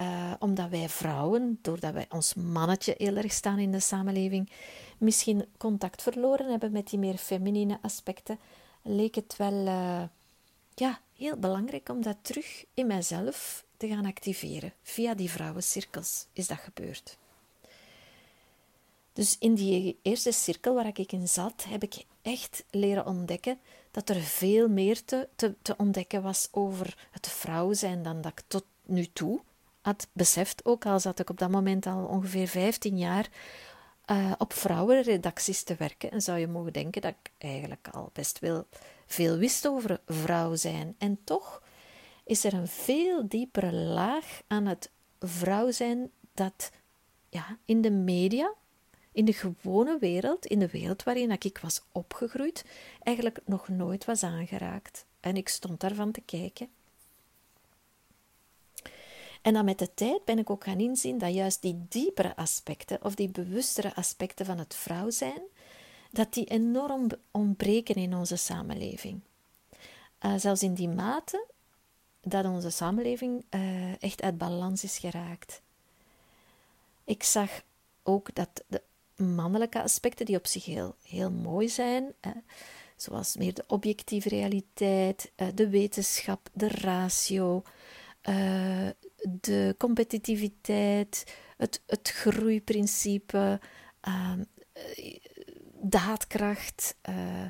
uh, 0.02 0.34
omdat 0.40 0.70
wij 0.70 0.90
vrouwen, 0.90 1.60
doordat 1.62 1.94
wij 1.94 2.06
ons 2.10 2.34
mannetje 2.34 2.96
heel 2.98 3.16
erg 3.16 3.32
staan 3.32 3.60
in 3.60 3.72
de 3.72 3.80
samenleving, 3.80 4.50
misschien 4.98 5.46
contact 5.58 6.02
verloren 6.02 6.50
hebben 6.50 6.72
met 6.72 6.90
die 6.90 7.00
meer 7.00 7.18
feminine 7.18 7.80
aspecten, 7.82 8.40
leek 8.82 9.16
het 9.16 9.36
wel 9.38 9.66
uh, 9.66 10.04
ja, 10.74 11.00
heel 11.16 11.38
belangrijk 11.38 11.90
om 11.90 12.02
dat 12.02 12.18
terug 12.22 12.66
in 12.74 12.88
mijzelf 12.88 13.66
te 13.78 13.88
gaan 13.88 14.06
activeren. 14.06 14.74
Via 14.82 15.14
die 15.14 15.32
vrouwencirkels 15.32 16.28
is 16.34 16.48
dat 16.48 16.58
gebeurd. 16.58 17.18
Dus 19.14 19.38
in 19.40 19.54
die 19.54 20.00
eerste 20.02 20.32
cirkel 20.32 20.74
waar 20.74 20.88
ik 20.88 21.12
in 21.12 21.28
zat, 21.28 21.66
heb 21.70 21.84
ik 21.84 22.06
echt 22.22 22.64
leren 22.72 23.06
ontdekken 23.06 23.60
dat 23.96 24.10
er 24.10 24.22
veel 24.22 24.68
meer 24.68 25.06
te, 25.06 25.28
te, 25.36 25.54
te 25.62 25.76
ontdekken 25.78 26.22
was 26.22 26.48
over 26.52 27.08
het 27.12 27.28
vrouw 27.28 27.74
zijn 27.74 28.04
dan 28.04 28.22
dat 28.22 28.32
ik 28.32 28.44
tot 28.48 28.66
nu 28.86 29.06
toe 29.14 29.42
had 29.82 30.08
beseft. 30.12 30.66
Ook 30.66 30.86
al 30.86 31.00
zat 31.00 31.20
ik 31.20 31.30
op 31.30 31.40
dat 31.40 31.50
moment 31.50 31.86
al 31.86 32.06
ongeveer 32.06 32.48
15 32.48 32.98
jaar 32.98 33.30
uh, 34.12 34.32
op 34.38 34.54
vrouwenredacties 34.54 35.64
te 35.64 35.76
werken. 35.76 36.12
En 36.12 36.22
zou 36.22 36.40
je 36.40 36.48
mogen 36.48 36.74
denken 36.74 37.02
dat 37.02 37.14
ik 37.22 37.32
eigenlijk 37.38 37.88
al 37.92 38.10
best 38.14 38.40
wel 38.40 38.68
veel 39.06 39.38
wist 39.38 39.68
over 39.68 40.00
vrouw 40.08 40.56
zijn. 40.56 40.96
En 40.98 41.20
toch 41.24 41.62
is 42.24 42.44
er 42.44 42.54
een 42.54 42.68
veel 42.68 43.28
diepere 43.28 43.72
laag 43.74 44.42
aan 44.48 44.66
het 44.66 44.90
vrouw 45.20 45.72
zijn 45.72 46.12
dat 46.34 46.72
ja, 47.30 47.58
in 47.66 47.82
de 47.82 47.92
media, 47.92 48.54
in 49.16 49.26
de 49.26 49.34
gewone 49.34 49.98
wereld, 50.00 50.46
in 50.46 50.60
de 50.60 50.70
wereld 50.70 51.04
waarin 51.04 51.32
ik 51.32 51.58
was 51.58 51.82
opgegroeid, 51.92 52.66
eigenlijk 53.04 53.40
nog 53.46 53.68
nooit 53.68 54.06
was 54.06 54.24
aangeraakt. 54.24 55.06
En 55.20 55.38
ik 55.38 55.50
stond 55.50 55.80
daarvan 55.80 56.12
te 56.12 56.22
kijken. 56.22 56.70
En 59.42 59.54
dan 59.54 59.66
met 59.66 59.80
de 59.80 59.94
tijd 59.94 60.26
ben 60.26 60.40
ik 60.40 60.50
ook 60.50 60.64
gaan 60.64 60.80
inzien 60.80 61.18
dat 61.18 61.34
juist 61.34 61.62
die 61.62 61.86
diepere 61.90 62.36
aspecten, 62.36 63.04
of 63.04 63.16
die 63.16 63.30
bewustere 63.30 63.96
aspecten 63.96 64.46
van 64.46 64.58
het 64.58 64.76
vrouw 64.76 65.10
zijn, 65.10 65.42
dat 66.12 66.34
die 66.34 66.46
enorm 66.46 67.08
ontbreken 67.32 67.96
in 67.96 68.16
onze 68.16 68.36
samenleving. 68.36 69.20
Uh, 70.22 70.34
zelfs 70.38 70.64
in 70.64 70.74
die 70.74 70.90
mate 70.90 71.46
dat 72.22 72.46
onze 72.46 72.70
samenleving 72.70 73.46
uh, 73.50 74.04
echt 74.04 74.22
uit 74.22 74.38
balans 74.38 74.84
is 74.84 74.98
geraakt. 74.98 75.62
Ik 77.04 77.24
zag 77.24 77.64
ook 78.04 78.36
dat 78.36 78.64
de 78.68 78.82
mannelijke 79.16 79.82
aspecten, 79.82 80.26
die 80.26 80.38
op 80.38 80.48
zich 80.48 80.66
heel, 80.66 80.96
heel 81.04 81.32
mooi 81.32 81.70
zijn, 81.70 82.04
uh, 82.04 82.32
zoals 82.96 83.38
meer 83.38 83.54
de 83.54 83.64
objectieve 83.68 84.30
realiteit, 84.30 85.32
de 85.54 85.70
wetenschap, 85.70 86.50
de 86.54 86.68
ratio, 86.68 87.64
de 89.42 89.76
competitiviteit, 89.78 91.36
het, 91.58 91.82
het 91.88 92.10
groeiprincipe, 92.10 93.60
uh, 94.08 94.34
daadkracht, 95.82 96.96
uh, 97.10 97.46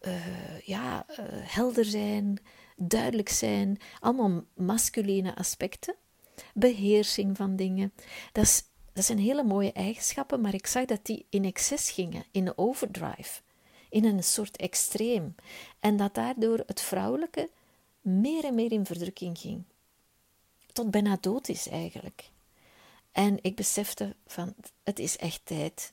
uh, 0.00 0.60
ja, 0.60 1.06
helder 1.30 1.84
zijn, 1.84 2.38
duidelijk 2.76 3.28
zijn, 3.28 3.78
allemaal 4.00 4.44
masculine 4.54 5.36
aspecten. 5.36 5.94
Beheersing 6.54 7.36
van 7.36 7.56
dingen. 7.56 7.92
Dat, 8.32 8.44
is, 8.44 8.62
dat 8.98 9.06
zijn 9.06 9.18
hele 9.18 9.44
mooie 9.44 9.72
eigenschappen, 9.72 10.40
maar 10.40 10.54
ik 10.54 10.66
zag 10.66 10.84
dat 10.84 11.06
die 11.06 11.26
in 11.30 11.44
excess 11.44 11.90
gingen, 11.90 12.24
in 12.30 12.58
overdrive, 12.58 13.40
in 13.88 14.04
een 14.04 14.24
soort 14.24 14.56
extreem. 14.56 15.34
En 15.80 15.96
dat 15.96 16.14
daardoor 16.14 16.62
het 16.66 16.80
vrouwelijke 16.80 17.50
meer 18.00 18.44
en 18.44 18.54
meer 18.54 18.72
in 18.72 18.86
verdrukking 18.86 19.38
ging 19.38 19.64
tot 20.78 20.90
bijna 20.90 21.16
dood 21.20 21.48
is 21.48 21.68
eigenlijk. 21.68 22.30
En 23.12 23.38
ik 23.42 23.56
besefte 23.56 24.16
van, 24.26 24.54
het 24.84 24.98
is 24.98 25.16
echt 25.16 25.40
tijd 25.44 25.92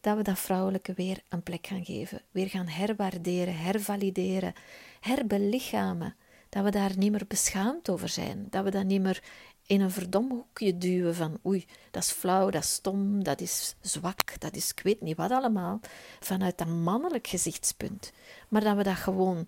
dat 0.00 0.16
we 0.16 0.22
dat 0.22 0.38
vrouwelijke 0.38 0.92
weer 0.92 1.22
een 1.28 1.42
plek 1.42 1.66
gaan 1.66 1.84
geven. 1.84 2.22
Weer 2.30 2.48
gaan 2.48 2.66
herwaarderen, 2.66 3.56
hervalideren, 3.56 4.54
herbelichamen. 5.00 6.16
Dat 6.48 6.64
we 6.64 6.70
daar 6.70 6.96
niet 6.96 7.10
meer 7.10 7.26
beschaamd 7.28 7.90
over 7.90 8.08
zijn. 8.08 8.46
Dat 8.50 8.64
we 8.64 8.70
dat 8.70 8.84
niet 8.84 9.02
meer 9.02 9.22
in 9.66 9.80
een 9.80 9.90
verdom 9.90 10.30
hoekje 10.30 10.78
duwen 10.78 11.14
van 11.14 11.38
oei, 11.46 11.66
dat 11.90 12.02
is 12.02 12.10
flauw, 12.10 12.50
dat 12.50 12.62
is 12.62 12.72
stom, 12.72 13.24
dat 13.24 13.40
is 13.40 13.74
zwak, 13.80 14.40
dat 14.40 14.56
is 14.56 14.70
ik 14.70 14.80
weet 14.80 15.00
niet 15.00 15.16
wat 15.16 15.30
allemaal. 15.30 15.80
Vanuit 16.20 16.60
een 16.60 16.82
mannelijk 16.82 17.26
gezichtspunt. 17.26 18.12
Maar 18.48 18.60
dat 18.60 18.76
we 18.76 18.82
dat 18.82 18.96
gewoon 18.96 19.46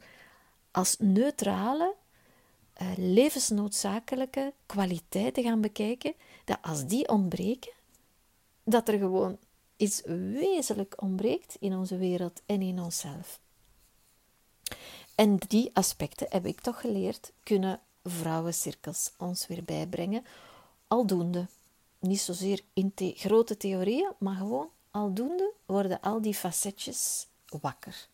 als 0.70 0.96
neutrale, 0.98 1.94
uh, 2.82 2.88
levensnoodzakelijke 2.96 4.52
kwaliteiten 4.66 5.42
gaan 5.42 5.60
bekijken, 5.60 6.14
dat 6.44 6.58
als 6.62 6.86
die 6.86 7.08
ontbreken, 7.08 7.72
dat 8.64 8.88
er 8.88 8.98
gewoon 8.98 9.38
iets 9.76 10.02
wezenlijk 10.32 11.02
ontbreekt 11.02 11.56
in 11.60 11.76
onze 11.76 11.96
wereld 11.96 12.42
en 12.46 12.62
in 12.62 12.80
onszelf. 12.80 13.40
En 15.14 15.36
die 15.48 15.70
aspecten 15.72 16.26
heb 16.30 16.46
ik 16.46 16.60
toch 16.60 16.80
geleerd, 16.80 17.32
kunnen 17.42 17.80
vrouwencirkels 18.08 19.12
ons 19.16 19.46
weer 19.46 19.64
bijbrengen, 19.64 20.24
aldoende. 20.86 21.46
Niet 21.98 22.20
zozeer 22.20 22.60
in 22.72 22.92
grote 22.94 23.56
theorieën, 23.56 24.12
maar 24.18 24.36
gewoon 24.36 24.70
aldoende 24.90 25.52
worden 25.66 26.00
al 26.00 26.20
die 26.20 26.34
facetjes 26.34 27.26
wakker. 27.46 28.08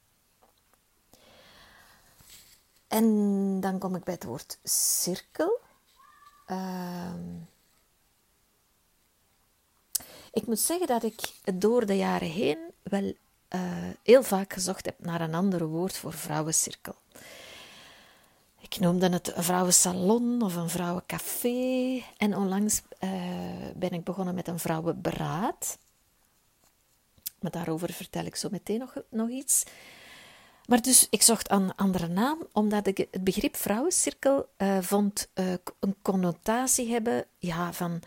En 2.89 3.61
dan 3.61 3.79
kom 3.79 3.95
ik 3.95 4.05
bij 4.05 4.15
het 4.15 4.25
woord 4.25 4.59
cirkel. 4.63 5.61
Ehm, 6.47 7.37
ik 10.33 10.47
moet 10.47 10.61
zeggen 10.61 10.87
dat 10.87 11.03
ik 11.03 11.33
door 11.55 11.87
de 11.87 11.97
jaren 11.97 12.31
heen 12.31 12.59
wel 12.83 13.15
uh, 13.55 13.61
heel 14.03 14.23
vaak 14.23 14.53
gezocht 14.53 14.85
heb 14.85 14.99
naar 14.99 15.21
een 15.21 15.35
ander 15.35 15.67
woord 15.67 15.97
voor 15.97 16.13
vrouwencirkel. 16.13 16.95
Ik 18.75 18.81
noemde 18.81 19.09
het 19.09 19.37
een 19.37 19.43
vrouwensalon 19.43 20.43
of 20.43 20.55
een 20.57 20.69
vrouwencafé. 20.69 22.03
En 22.17 22.37
onlangs 22.37 22.83
uh, 23.01 23.11
ben 23.75 23.91
ik 23.91 24.05
begonnen 24.05 24.35
met 24.35 24.49
een 24.49 24.59
vrouwenberaad. 24.59 25.79
Maar 27.41 27.51
daarover 27.51 27.93
vertel 27.93 28.25
ik 28.25 28.37
zo 28.37 28.49
meteen 28.51 28.79
nog, 28.79 28.95
nog 29.09 29.29
iets. 29.29 29.63
Maar 30.67 30.83
dus 30.83 31.07
ik 31.11 31.23
zocht 31.23 31.51
een 31.51 31.75
andere 31.75 32.09
naam, 32.09 32.47
omdat 32.53 32.87
ik 32.87 32.97
het 32.97 33.25
begrip 33.25 33.57
vrouwencirkel 33.57 34.49
uh, 34.59 34.79
vond 34.81 35.29
uh, 35.35 35.53
een 35.81 35.95
connotatie 36.03 36.91
hebben 36.91 37.25
ja, 37.39 37.73
van 37.73 38.03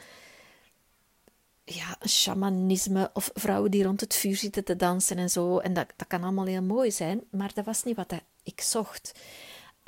ja, 1.64 1.98
shamanisme 2.08 3.10
of 3.14 3.30
vrouwen 3.34 3.72
die 3.72 3.84
rond 3.84 4.02
het 4.02 4.16
vuur 4.16 4.36
zitten 4.36 4.64
te 4.64 4.76
dansen 4.76 5.18
en 5.18 5.30
zo. 5.30 5.58
En 5.58 5.74
dat, 5.74 5.88
dat 5.96 6.08
kan 6.08 6.24
allemaal 6.24 6.46
heel 6.46 6.62
mooi 6.62 6.92
zijn, 6.92 7.22
maar 7.30 7.52
dat 7.54 7.66
was 7.66 7.84
niet 7.84 7.96
wat 7.96 8.14
ik 8.44 8.62
zocht. 8.62 9.12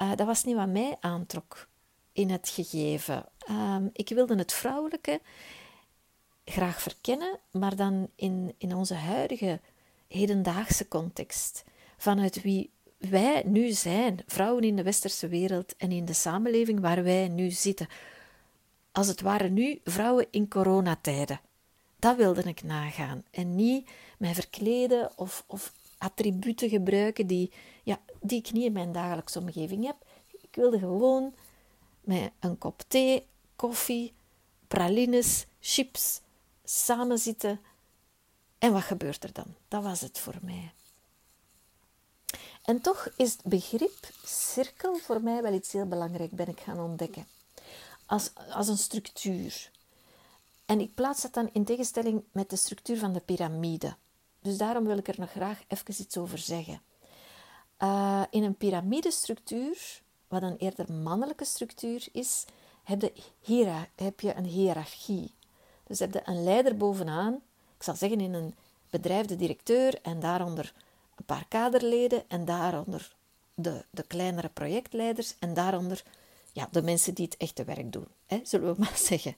Uh, 0.02 0.16
dat 0.16 0.28
was 0.28 0.44
niet 0.44 0.56
wat 0.56 0.68
mij 0.68 0.98
aantrok 1.00 1.68
in 2.12 2.30
het 2.30 2.50
gegeven. 2.50 3.26
Ehm, 3.38 3.88
ik 3.94 4.10
wilde 4.10 4.36
het 4.36 4.54
vrouwelijke 4.54 5.22
graag 6.46 6.82
verkennen, 6.82 7.40
maar 7.52 7.76
dan 7.76 8.10
in, 8.16 8.54
in 8.58 8.76
onze 8.76 8.94
huidige 8.94 9.60
hedendaagse 10.08 10.88
context 10.88 11.64
vanuit 11.98 12.42
wie 12.42 12.70
wij 12.98 13.44
nu 13.46 13.72
zijn, 13.72 14.20
vrouwen 14.26 14.64
in 14.64 14.76
de 14.76 14.84
westerse 14.84 15.28
wereld 15.28 15.76
en 15.76 15.92
in 15.92 16.06
de 16.06 16.14
samenleving 16.14 16.80
waar 16.80 17.04
wij 17.04 17.28
nu 17.28 17.50
zitten. 17.50 17.88
Als 18.92 19.08
het 19.08 19.22
ware 19.22 19.50
nu 19.50 19.80
vrouwen 19.84 20.28
in 20.32 20.48
coronatijden. 20.48 21.40
Dat 22.00 22.18
wilde 22.18 22.42
ik 22.44 22.64
nagaan 22.64 23.24
en 23.32 23.56
niet 23.56 23.90
mij 24.18 24.34
verkleden 24.34 25.12
of, 25.16 25.44
of 25.48 25.74
attributen 26.00 26.70
gebruiken 26.70 27.28
die, 27.28 27.52
ja, 27.84 28.00
die 28.22 28.40
ik 28.40 28.52
niet 28.52 28.66
in 28.66 28.72
mijn 28.72 28.92
dagelijkse 28.92 29.40
omgeving 29.40 29.86
heb. 29.86 29.96
Ik 30.42 30.56
wilde 30.56 30.80
gewoon 30.80 31.34
met 32.02 32.32
een 32.40 32.58
kop 32.58 32.82
thee, 32.88 33.26
koffie, 33.56 34.14
pralines, 34.68 35.46
chips 35.60 36.22
samen 36.64 37.18
zitten. 37.18 37.60
En 38.58 38.74
wat 38.74 38.84
gebeurt 38.84 39.24
er 39.24 39.34
dan? 39.34 39.56
Dat 39.68 39.84
was 39.84 40.02
het 40.02 40.20
voor 40.20 40.38
mij. 40.42 40.72
En 42.64 42.82
toch 42.82 43.10
is 43.16 43.32
het 43.32 43.44
begrip 43.44 44.10
cirkel 44.24 44.96
voor 44.96 45.22
mij 45.22 45.42
wel 45.42 45.54
iets 45.54 45.72
heel 45.72 45.88
belangrijk, 45.88 46.32
ben 46.32 46.48
ik 46.48 46.60
gaan 46.60 46.80
ontdekken. 46.80 47.28
Als, 48.06 48.32
als 48.52 48.68
een 48.68 48.78
structuur. 48.78 49.72
En 50.66 50.80
ik 50.80 50.94
plaats 50.94 51.22
dat 51.22 51.34
dan 51.34 51.50
in 51.54 51.66
tegenstelling 51.66 52.24
met 52.32 52.50
de 52.50 52.56
structuur 52.56 52.98
van 52.98 53.14
de 53.14 53.20
piramide. 53.20 53.96
Dus 54.42 54.58
daarom 54.58 54.86
wil 54.86 54.98
ik 54.98 55.08
er 55.08 55.20
nog 55.20 55.32
graag 55.32 55.62
even 55.68 56.02
iets 56.02 56.18
over 56.18 56.38
zeggen. 56.38 56.82
Uh, 57.80 58.24
in 58.30 58.44
een 58.44 58.58
piramidestructuur, 58.58 60.02
wat 60.28 60.42
een 60.42 60.58
eerder 60.58 60.94
mannelijke 60.94 61.46
structuur 61.46 62.08
is, 62.12 62.46
heb, 62.84 63.02
je, 63.42 63.86
heb 63.96 64.20
je 64.20 64.36
een 64.36 64.46
hiërarchie. 64.46 65.34
Dus 65.84 66.00
heb 66.00 66.14
je 66.14 66.22
een 66.26 66.44
leider 66.44 66.78
bovenaan, 66.78 67.34
ik 67.78 67.84
zal 67.84 67.96
zeggen 67.96 68.20
in 68.20 68.34
een 68.34 68.56
bedrijf 68.90 69.26
de 69.26 69.36
directeur 69.36 70.02
en 70.02 70.20
daaronder 70.20 70.74
een 71.16 71.26
paar 71.26 71.46
kaderleden 71.48 72.24
en 72.28 72.46
daaronder 72.46 73.16
de, 73.54 73.86
de 73.90 74.04
kleinere 74.04 74.50
projectleiders 74.50 75.36
en 75.40 75.54
daaronder 75.54 76.04
ja, 76.54 76.68
de 76.72 76.82
mensen 76.82 77.14
die 77.14 77.26
het 77.26 77.38
echte 77.38 77.64
werk 77.64 77.92
doen, 77.92 78.08
hè, 78.26 78.40
zullen 78.44 78.74
we 78.74 78.80
maar 78.84 78.98
zeggen. 78.98 79.36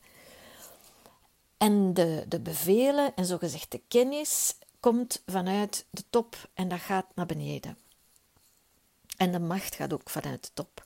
En 1.58 1.94
de, 1.94 2.26
de 2.28 2.40
bevelen 2.40 3.16
en 3.16 3.26
zogezegd 3.26 3.72
de 3.72 3.82
kennis 3.88 4.56
komt 4.82 5.24
vanuit 5.26 5.86
de 5.90 6.04
top 6.10 6.50
en 6.54 6.68
dat 6.68 6.80
gaat 6.80 7.06
naar 7.16 7.26
beneden. 7.26 7.78
En 9.18 9.32
de 9.32 9.40
macht 9.40 9.76
gaat 9.76 9.94
ook 9.94 10.10
vanuit 10.10 10.44
de 10.44 10.50
top. 10.54 10.86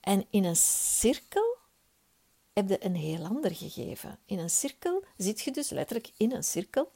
En 0.00 0.26
in 0.30 0.44
een 0.44 0.56
cirkel 0.56 1.56
heb 2.52 2.68
je 2.68 2.84
een 2.84 2.94
heel 2.94 3.24
ander 3.24 3.54
gegeven. 3.54 4.18
In 4.24 4.38
een 4.38 4.50
cirkel 4.50 5.04
zit 5.16 5.40
je 5.40 5.50
dus 5.50 5.70
letterlijk 5.70 6.10
in 6.16 6.32
een 6.32 6.44
cirkel. 6.44 6.92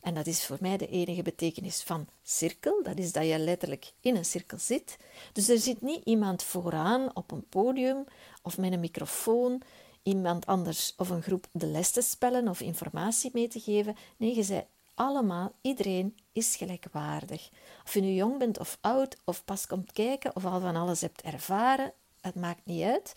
En 0.00 0.14
dat 0.14 0.26
is 0.26 0.46
voor 0.46 0.56
mij 0.60 0.76
de 0.76 0.88
enige 0.88 1.22
betekenis 1.22 1.82
van 1.82 2.08
cirkel. 2.22 2.82
Dat 2.82 2.98
is 2.98 3.12
dat 3.12 3.26
je 3.26 3.38
letterlijk 3.38 3.92
in 4.00 4.16
een 4.16 4.24
cirkel 4.24 4.58
zit. 4.58 4.96
Dus 5.32 5.48
er 5.48 5.58
zit 5.58 5.80
niet 5.80 6.04
iemand 6.04 6.42
vooraan 6.42 7.16
op 7.16 7.30
een 7.30 7.48
podium 7.48 8.04
of 8.42 8.58
met 8.58 8.72
een 8.72 8.80
microfoon 8.80 9.62
iemand 10.02 10.46
anders 10.46 10.94
of 10.96 11.08
een 11.08 11.22
groep 11.22 11.46
de 11.52 11.66
les 11.66 11.90
te 11.90 12.00
spellen 12.00 12.48
of 12.48 12.60
informatie 12.60 13.30
mee 13.32 13.48
te 13.48 13.60
geven. 13.60 13.96
Nee, 14.16 14.36
je 14.36 14.42
zei 14.42 14.64
allemaal, 15.00 15.52
iedereen 15.60 16.16
is 16.32 16.56
gelijkwaardig. 16.56 17.50
Of 17.84 17.94
je 17.94 18.00
nu 18.00 18.08
jong 18.08 18.38
bent 18.38 18.58
of 18.58 18.78
oud, 18.80 19.16
of 19.24 19.44
pas 19.44 19.66
komt 19.66 19.92
kijken, 19.92 20.36
of 20.36 20.44
al 20.44 20.60
van 20.60 20.76
alles 20.76 21.00
hebt 21.00 21.22
ervaren, 21.22 21.92
het 22.20 22.34
maakt 22.34 22.64
niet 22.64 22.82
uit. 22.82 23.12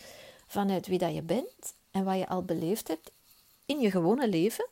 Vanuit 0.46 0.86
wie 0.86 0.98
dat 0.98 1.14
je 1.14 1.22
bent 1.22 1.74
en 1.90 2.04
wat 2.04 2.18
je 2.18 2.28
al 2.28 2.44
beleefd 2.44 2.88
hebt 2.88 3.12
in 3.66 3.80
je 3.80 3.90
gewone 3.90 4.28
leven. 4.28 4.68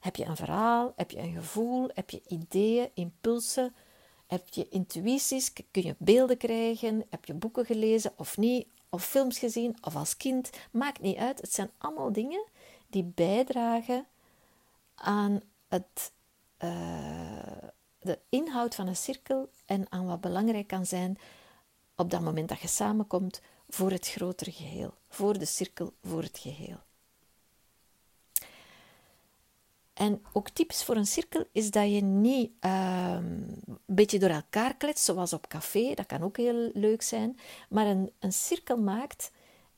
Heb 0.00 0.16
je 0.16 0.24
een 0.24 0.36
verhaal, 0.36 0.92
heb 0.96 1.10
je 1.10 1.18
een 1.18 1.34
gevoel, 1.34 1.90
heb 1.94 2.10
je 2.10 2.22
ideeën, 2.28 2.90
impulsen, 2.94 3.74
heb 4.26 4.48
je 4.48 4.68
intuïties, 4.68 5.52
kun 5.52 5.82
je 5.82 5.94
beelden 5.98 6.36
krijgen, 6.36 7.04
heb 7.10 7.24
je 7.24 7.34
boeken 7.34 7.66
gelezen 7.66 8.12
of 8.16 8.36
niet, 8.36 8.66
of 8.88 9.04
films 9.04 9.38
gezien 9.38 9.76
of 9.80 9.96
als 9.96 10.16
kind, 10.16 10.50
maakt 10.70 11.00
niet 11.00 11.16
uit. 11.16 11.40
Het 11.40 11.52
zijn 11.54 11.70
allemaal 11.78 12.12
dingen 12.12 12.44
die 12.88 13.04
bijdragen 13.04 14.06
aan 14.94 15.40
het, 15.68 16.12
uh, 16.64 16.70
de 17.98 18.18
inhoud 18.28 18.74
van 18.74 18.86
een 18.86 18.96
cirkel 18.96 19.50
en 19.66 19.86
aan 19.88 20.06
wat 20.06 20.20
belangrijk 20.20 20.66
kan 20.66 20.86
zijn 20.86 21.18
op 21.96 22.10
dat 22.10 22.20
moment 22.20 22.48
dat 22.48 22.60
je 22.60 22.68
samenkomt 22.68 23.40
voor 23.68 23.90
het 23.90 24.08
grotere 24.08 24.52
geheel, 24.52 24.94
voor 25.08 25.38
de 25.38 25.44
cirkel, 25.44 25.92
voor 26.02 26.22
het 26.22 26.38
geheel. 26.38 26.78
En 29.92 30.22
ook 30.32 30.48
tips 30.48 30.84
voor 30.84 30.96
een 30.96 31.06
cirkel 31.06 31.44
is 31.52 31.70
dat 31.70 31.92
je 31.92 32.00
niet 32.00 32.50
uh, 32.60 33.16
een 33.16 33.78
beetje 33.86 34.18
door 34.18 34.30
elkaar 34.30 34.76
kletst, 34.76 35.04
zoals 35.04 35.32
op 35.32 35.48
café, 35.48 35.94
dat 35.94 36.06
kan 36.06 36.22
ook 36.22 36.36
heel 36.36 36.70
leuk 36.74 37.02
zijn, 37.02 37.38
maar 37.68 37.86
een, 37.86 38.12
een 38.18 38.32
cirkel 38.32 38.76
maakt 38.76 39.30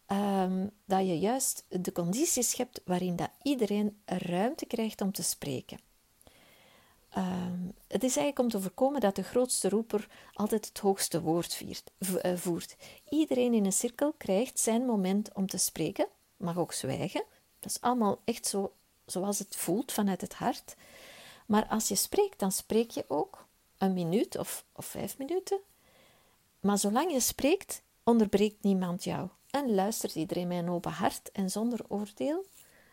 um, 0.07 0.71
dat 0.85 1.07
je 1.07 1.19
juist 1.19 1.65
de 1.69 1.93
condities 1.93 2.51
schept 2.51 2.81
waarin 2.85 3.17
dat 3.17 3.31
iedereen 3.43 4.03
ruimte 4.05 4.67
krijgt 4.67 5.01
om 5.01 5.13
te 5.13 5.23
spreken. 5.23 5.79
Um, 7.17 7.73
het 7.89 8.03
is 8.03 8.17
eigenlijk 8.17 8.39
om 8.39 8.49
te 8.49 8.61
voorkomen 8.61 9.01
dat 9.01 9.17
de 9.17 9.23
grootste 9.23 9.69
roeper 9.69 10.09
altijd 10.33 10.67
het 10.67 10.79
hoogste 10.79 11.23
woord 11.23 11.63
uh, 11.63 12.37
voert. 12.37 12.77
Iedereen 13.09 13.55
in 13.55 13.65
een 13.65 13.73
cirkel 13.73 14.13
krijgt 14.13 14.59
zijn 14.59 14.87
moment 14.87 15.33
om 15.35 15.47
te 15.47 15.59
spreken, 15.59 16.07
mag 16.37 16.59
ook 16.59 16.73
zwijgen. 16.73 17.25
Dat 17.61 17.71
is 17.71 17.81
allemaal 17.81 18.21
echt 18.25 18.47
zo 18.47 18.73
zoals 19.07 19.39
het 19.39 19.57
voelt 19.57 19.93
vanuit 19.93 20.21
het 20.21 20.35
hart. 20.35 20.75
Maar 21.47 21.67
als 21.67 21.89
je 21.89 21.95
spreekt, 21.95 22.39
dan 22.39 22.53
spreek 22.53 22.91
je 22.91 23.05
ook 23.09 23.47
een 23.79 23.93
minuut 23.93 24.39
of, 24.39 24.65
of 24.73 24.87
vijf 24.87 25.19
minuten. 25.19 25.59
Maar 26.61 26.79
zolang 26.79 27.13
je 27.13 27.21
spreekt, 27.21 27.83
onderbreekt 28.05 28.63
niemand 28.63 29.05
jou. 29.05 29.29
En 29.51 29.75
luistert 29.75 30.15
iedereen 30.15 30.49
met 30.49 30.59
een 30.59 30.71
open 30.71 30.93
hart 30.93 31.31
en 31.33 31.51
zonder 31.51 31.81
oordeel. 31.89 32.45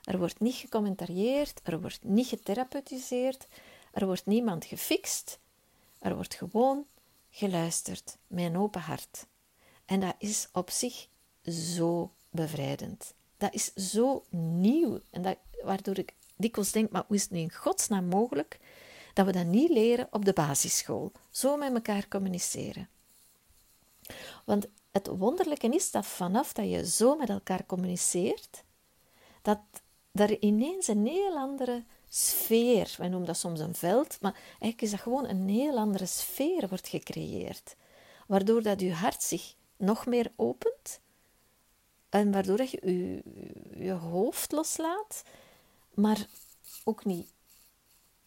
Er 0.04 0.18
wordt 0.18 0.40
niet 0.40 0.56
gecommentarieerd, 0.56 1.60
er 1.64 1.82
wordt 1.82 2.04
niet 2.04 2.28
getherapeutiseerd, 2.28 3.48
er 3.92 4.06
wordt 4.06 4.26
niemand 4.26 4.66
gefixt. 4.66 5.40
Er 6.00 6.16
wordt 6.16 6.34
gewoon 6.34 6.86
geluisterd 7.30 8.18
met 8.28 8.46
een 8.46 8.58
open 8.58 8.82
hart. 8.82 9.26
En 9.86 10.00
dat 10.00 10.16
is 10.18 10.48
op 10.52 10.70
zich 10.70 11.08
zo 11.44 12.12
bevrijdend. 12.30 13.14
Dat 13.38 13.54
is 13.54 13.74
zo 13.74 14.24
nieuw. 14.30 15.00
En 15.10 15.22
dat, 15.22 15.38
waardoor 15.64 15.98
ik 15.98 16.14
dikwijls 16.36 16.72
denk, 16.72 16.92
maar 16.92 17.04
hoe 17.08 17.16
is 17.16 17.22
het 17.22 17.32
nu 17.32 17.40
in 17.40 17.52
godsnaam 17.52 18.06
mogelijk 18.06 18.60
dat 19.14 19.26
we 19.26 19.32
dat 19.32 19.46
niet 19.46 19.70
leren 19.70 20.08
op 20.12 20.26
de 20.26 20.34
basisschool? 20.34 21.12
Zo 21.30 21.58
met 21.58 21.74
elkaar 21.74 22.08
communiceren. 22.08 22.90
Want 24.46 24.68
het 24.92 25.08
wonderlijke 25.08 25.68
is 25.68 25.92
dat 25.92 26.06
vanaf 26.06 26.54
dat 26.54 26.70
je 26.70 26.88
zo 26.88 27.16
met 27.16 27.30
elkaar 27.30 27.66
communiceert, 27.66 28.64
dat 29.42 29.60
er 30.12 30.42
ineens 30.42 30.88
een 30.88 31.06
heel 31.06 31.38
andere 31.38 31.84
sfeer, 32.10 32.96
wij 32.98 33.08
noemen 33.08 33.28
dat 33.28 33.38
soms 33.38 33.60
een 33.60 33.76
veld, 33.76 34.18
maar 34.22 34.34
eigenlijk 34.34 34.82
is 34.82 34.92
dat 34.92 35.00
gewoon 35.00 35.28
een 35.28 35.50
heel 35.50 35.78
andere 35.78 36.06
sfeer 36.06 36.68
wordt 36.70 36.88
gecreëerd. 36.88 37.76
Waardoor 38.28 38.62
dat 38.62 38.80
je 38.80 38.94
hart 38.94 39.24
zich 39.24 39.54
nog 39.78 40.06
meer 40.06 40.32
opent 40.36 41.00
en 42.10 42.32
waardoor 42.32 42.58
dat 42.58 42.72
je 42.72 42.80
je, 42.84 43.24
je 43.84 43.92
hoofd 43.92 44.52
loslaat 44.52 45.24
maar 45.94 46.26
ook 46.84 47.06
niet 47.06 47.28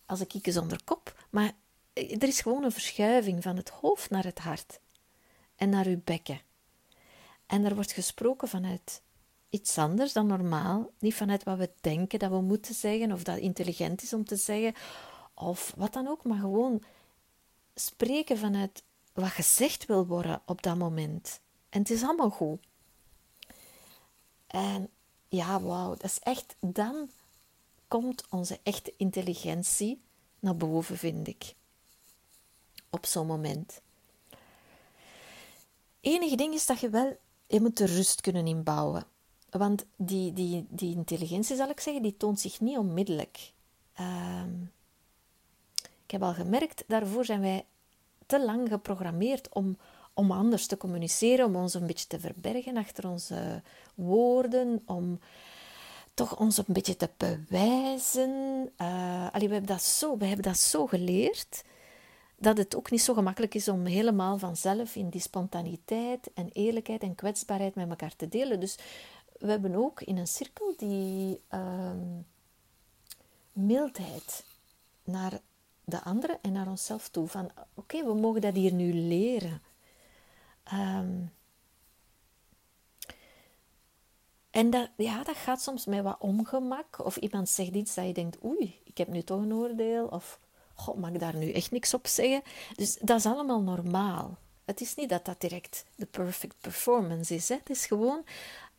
als 0.06 0.20
een 0.20 0.26
kieken 0.26 0.52
zonder 0.52 0.84
kop. 0.84 1.26
Maar 1.30 1.52
er 1.92 2.22
is 2.22 2.40
gewoon 2.40 2.64
een 2.64 2.72
verschuiving 2.72 3.42
van 3.42 3.56
het 3.56 3.68
hoofd 3.68 4.10
naar 4.10 4.24
het 4.24 4.38
hart 4.38 4.80
en 5.56 5.68
naar 5.68 5.86
uw 5.86 6.00
bekken. 6.04 6.40
En 7.46 7.64
er 7.64 7.74
wordt 7.74 7.92
gesproken 7.92 8.48
vanuit 8.48 9.02
iets 9.52 9.78
anders 9.78 10.12
dan 10.12 10.26
normaal, 10.26 10.90
niet 10.98 11.14
vanuit 11.14 11.42
wat 11.42 11.58
we 11.58 11.70
denken 11.80 12.18
dat 12.18 12.30
we 12.30 12.40
moeten 12.40 12.74
zeggen 12.74 13.12
of 13.12 13.22
dat 13.22 13.38
intelligent 13.38 14.02
is 14.02 14.12
om 14.12 14.24
te 14.24 14.36
zeggen 14.36 14.74
of 15.34 15.72
wat 15.76 15.92
dan 15.92 16.08
ook, 16.08 16.24
maar 16.24 16.38
gewoon 16.38 16.82
spreken 17.74 18.38
vanuit 18.38 18.82
wat 19.12 19.28
gezegd 19.28 19.86
wil 19.86 20.06
worden 20.06 20.42
op 20.46 20.62
dat 20.62 20.76
moment. 20.76 21.40
En 21.68 21.80
het 21.80 21.90
is 21.90 22.02
allemaal 22.02 22.30
goed. 22.30 22.60
En 24.46 24.88
ja, 25.28 25.60
wauw, 25.60 25.90
dat 25.90 26.04
is 26.04 26.18
echt 26.18 26.56
dan 26.60 27.10
komt 27.88 28.24
onze 28.30 28.60
echte 28.62 28.94
intelligentie 28.96 30.02
naar 30.38 30.56
boven, 30.56 30.98
vind 30.98 31.28
ik. 31.28 31.54
Op 32.90 33.06
zo'n 33.06 33.26
moment. 33.26 33.80
Enige 36.00 36.36
ding 36.36 36.54
is 36.54 36.66
dat 36.66 36.80
je 36.80 36.90
wel, 36.90 37.16
je 37.46 37.60
moet 37.60 37.76
de 37.76 37.86
rust 37.86 38.20
kunnen 38.20 38.46
inbouwen. 38.46 39.11
Want 39.58 39.84
die, 39.96 40.32
die, 40.32 40.66
die 40.68 40.96
intelligentie, 40.96 41.56
zal 41.56 41.68
ik 41.68 41.80
zeggen, 41.80 42.02
die 42.02 42.16
toont 42.16 42.40
zich 42.40 42.60
niet 42.60 42.78
onmiddellijk. 42.78 43.52
Ehm, 43.94 44.62
ik 46.04 46.10
heb 46.10 46.22
al 46.22 46.34
gemerkt, 46.34 46.84
daarvoor 46.86 47.24
zijn 47.24 47.40
wij 47.40 47.64
te 48.26 48.44
lang 48.44 48.68
geprogrammeerd 48.68 49.48
om, 49.54 49.76
om 50.14 50.30
anders 50.30 50.66
te 50.66 50.76
communiceren, 50.76 51.46
om 51.46 51.56
ons 51.56 51.74
een 51.74 51.86
beetje 51.86 52.06
te 52.06 52.20
verbergen 52.20 52.76
achter 52.76 53.08
onze 53.08 53.62
woorden, 53.94 54.82
om 54.86 55.20
toch 56.14 56.38
ons 56.38 56.58
een 56.58 56.64
beetje 56.66 56.96
te 56.96 57.08
bewijzen. 57.16 58.30
Uh, 58.80 59.26
we, 59.32 59.38
hebben 59.38 59.66
dat 59.66 59.82
zo, 59.82 60.16
we 60.16 60.24
hebben 60.24 60.44
dat 60.44 60.58
zo 60.58 60.86
geleerd 60.86 61.64
dat 62.36 62.56
het 62.56 62.76
ook 62.76 62.90
niet 62.90 63.02
zo 63.02 63.14
gemakkelijk 63.14 63.54
is 63.54 63.68
om 63.68 63.84
helemaal 63.84 64.38
vanzelf 64.38 64.96
in 64.96 65.08
die 65.08 65.20
spontaniteit 65.20 66.30
en 66.34 66.48
eerlijkheid 66.52 67.02
en 67.02 67.14
kwetsbaarheid 67.14 67.74
met 67.74 67.88
elkaar 67.88 68.16
te 68.16 68.28
delen. 68.28 68.60
Dus 68.60 68.76
we 69.42 69.50
hebben 69.50 69.74
ook 69.74 70.00
in 70.00 70.16
een 70.16 70.26
cirkel 70.26 70.74
die 70.76 71.40
uh, 71.54 71.90
mildheid 73.52 74.44
naar 75.04 75.40
de 75.84 76.02
anderen 76.02 76.38
en 76.42 76.52
naar 76.52 76.68
onszelf 76.68 77.08
toe. 77.08 77.28
Van 77.28 77.50
oké, 77.74 78.04
we 78.04 78.14
mogen 78.14 78.40
dat 78.40 78.54
hier 78.54 78.72
nu 78.72 78.92
leren. 78.92 79.62
Um, 80.72 81.32
En 84.50 84.70
dat, 84.70 84.90
ja, 84.96 85.22
dat 85.22 85.36
gaat 85.36 85.62
soms 85.62 85.86
met 85.86 86.02
wat 86.02 86.16
ongemak. 86.18 87.04
Of 87.04 87.16
iemand 87.16 87.48
zegt 87.48 87.74
iets 87.74 87.94
dat 87.94 88.06
je 88.06 88.12
denkt, 88.12 88.44
oei, 88.44 88.80
ik 88.84 88.98
heb 88.98 89.08
nu 89.08 89.22
toch 89.22 89.40
een 89.40 89.54
oordeel. 89.54 90.06
Of, 90.06 90.38
god, 90.74 90.96
mag 90.96 91.10
ik 91.10 91.20
daar 91.20 91.36
nu 91.36 91.52
echt 91.52 91.70
niks 91.70 91.94
op 91.94 92.06
zeggen? 92.06 92.42
Dus 92.76 92.98
dat 93.00 93.18
is 93.18 93.26
allemaal 93.26 93.62
normaal. 93.62 94.38
Het 94.64 94.80
is 94.80 94.94
niet 94.94 95.08
dat 95.08 95.24
dat 95.24 95.40
direct 95.40 95.84
de 95.96 96.06
perfect 96.06 96.56
performance 96.60 97.34
is. 97.34 97.48
Hè. 97.48 97.54
Het 97.54 97.70
is 97.70 97.86
gewoon 97.86 98.24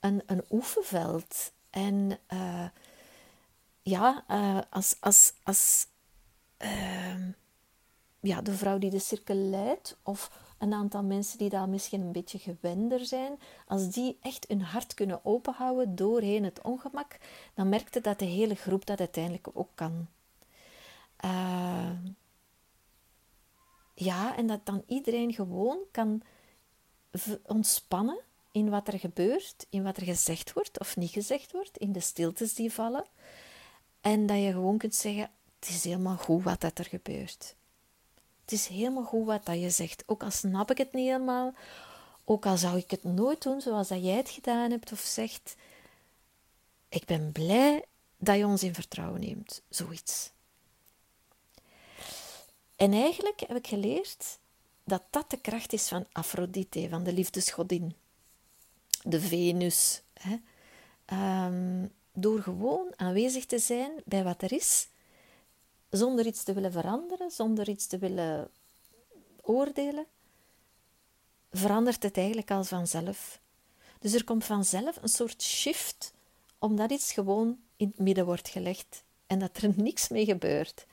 een, 0.03 0.23
een 0.25 0.43
oefenveld. 0.49 1.51
En 1.69 2.17
uh, 2.33 2.65
ja, 3.81 4.23
uh, 4.29 4.59
als, 4.69 4.95
als, 4.99 5.33
als, 5.43 5.87
uh, 6.61 7.27
ja, 8.19 8.41
de 8.41 8.53
vrouw 8.53 8.77
die 8.77 8.89
de 8.89 8.99
cirkel 8.99 9.35
leidt, 9.35 9.97
of 10.03 10.31
een 10.57 10.73
aantal 10.73 11.03
mensen 11.03 11.37
die 11.37 11.49
daar 11.49 11.69
misschien 11.69 12.01
een 12.01 12.11
beetje 12.11 12.39
gewender 12.39 13.05
zijn, 13.05 13.39
als 13.67 13.89
die 13.89 14.17
echt 14.21 14.45
hun 14.47 14.61
hart 14.61 14.93
kunnen 14.93 15.25
openhouden 15.25 15.95
doorheen 15.95 16.43
het 16.43 16.61
ongemak, 16.61 17.17
dan 17.53 17.69
merkte 17.69 18.01
dat 18.01 18.19
de 18.19 18.25
hele 18.25 18.55
groep 18.55 18.85
dat 18.85 18.99
uiteindelijk 18.99 19.47
ook 19.53 19.69
kan. 19.75 20.07
Uh, 21.25 21.91
ja, 23.95 24.35
en 24.35 24.47
dat 24.47 24.65
dan 24.65 24.83
iedereen 24.87 25.33
gewoon 25.33 25.79
kan 25.91 26.21
ontspannen 27.43 28.19
in 28.53 28.69
wat 28.69 28.87
er 28.87 28.99
gebeurt, 28.99 29.65
in 29.69 29.83
wat 29.83 29.97
er 29.97 30.03
gezegd 30.03 30.53
wordt 30.53 30.79
of 30.79 30.95
niet 30.95 31.11
gezegd 31.11 31.51
wordt, 31.51 31.77
in 31.77 31.91
de 31.91 31.99
stiltes 31.99 32.53
die 32.53 32.73
vallen. 32.73 33.05
En 34.01 34.25
dat 34.25 34.37
je 34.37 34.51
gewoon 34.51 34.77
kunt 34.77 34.95
zeggen: 34.95 35.29
Het 35.59 35.69
is 35.69 35.83
helemaal 35.83 36.17
goed 36.17 36.43
wat 36.43 36.61
dat 36.61 36.79
er 36.79 36.85
gebeurt. 36.85 37.55
Het 38.41 38.51
is 38.51 38.67
helemaal 38.67 39.03
goed 39.03 39.25
wat 39.25 39.45
dat 39.45 39.59
je 39.59 39.69
zegt. 39.69 40.03
Ook 40.05 40.23
al 40.23 40.31
snap 40.31 40.71
ik 40.71 40.77
het 40.77 40.93
niet 40.93 41.05
helemaal, 41.05 41.53
ook 42.23 42.45
al 42.45 42.57
zou 42.57 42.77
ik 42.77 42.91
het 42.91 43.03
nooit 43.03 43.41
doen 43.41 43.61
zoals 43.61 43.87
dat 43.87 44.03
jij 44.03 44.15
het 44.15 44.29
gedaan 44.29 44.71
hebt 44.71 44.91
of 44.91 44.99
zegt. 44.99 45.55
Ik 46.89 47.05
ben 47.05 47.31
blij 47.31 47.85
dat 48.17 48.37
je 48.37 48.45
ons 48.45 48.63
in 48.63 48.73
vertrouwen 48.73 49.19
neemt. 49.19 49.61
Zoiets. 49.69 50.31
En 52.75 52.93
eigenlijk 52.93 53.39
heb 53.39 53.57
ik 53.57 53.67
geleerd 53.67 54.39
dat 54.83 55.03
dat 55.09 55.29
de 55.29 55.37
kracht 55.37 55.73
is 55.73 55.87
van 55.87 56.05
Aphrodite, 56.11 56.87
van 56.89 57.03
de 57.03 57.13
liefdesgodin. 57.13 57.95
De 59.03 59.19
Venus. 59.19 60.01
Hè. 60.13 60.35
Um, 61.45 61.91
door 62.13 62.41
gewoon 62.41 62.93
aanwezig 62.95 63.45
te 63.45 63.59
zijn 63.59 63.91
bij 64.05 64.23
wat 64.23 64.41
er 64.41 64.51
is, 64.51 64.87
zonder 65.89 66.25
iets 66.25 66.43
te 66.43 66.53
willen 66.53 66.71
veranderen, 66.71 67.31
zonder 67.31 67.69
iets 67.69 67.87
te 67.87 67.97
willen 67.97 68.49
oordelen, 69.41 70.05
verandert 71.51 72.03
het 72.03 72.17
eigenlijk 72.17 72.51
al 72.51 72.63
vanzelf. 72.63 73.39
Dus 73.99 74.13
er 74.13 74.23
komt 74.23 74.45
vanzelf 74.45 74.97
een 75.01 75.09
soort 75.09 75.41
shift, 75.41 76.13
omdat 76.59 76.91
iets 76.91 77.13
gewoon 77.13 77.59
in 77.75 77.87
het 77.87 77.99
midden 77.99 78.25
wordt 78.25 78.49
gelegd 78.49 79.03
en 79.27 79.39
dat 79.39 79.57
er 79.57 79.71
niks 79.81 80.07
mee 80.07 80.25
gebeurt. 80.25 80.85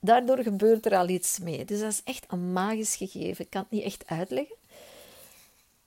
Daardoor 0.00 0.38
gebeurt 0.38 0.86
er 0.86 0.96
al 0.96 1.08
iets 1.08 1.38
mee. 1.38 1.64
Dus 1.64 1.80
dat 1.80 1.90
is 1.90 2.02
echt 2.04 2.24
een 2.28 2.52
magisch 2.52 2.96
gegeven. 2.96 3.44
Ik 3.44 3.50
kan 3.50 3.62
het 3.62 3.70
niet 3.70 3.82
echt 3.82 4.06
uitleggen. 4.06 4.56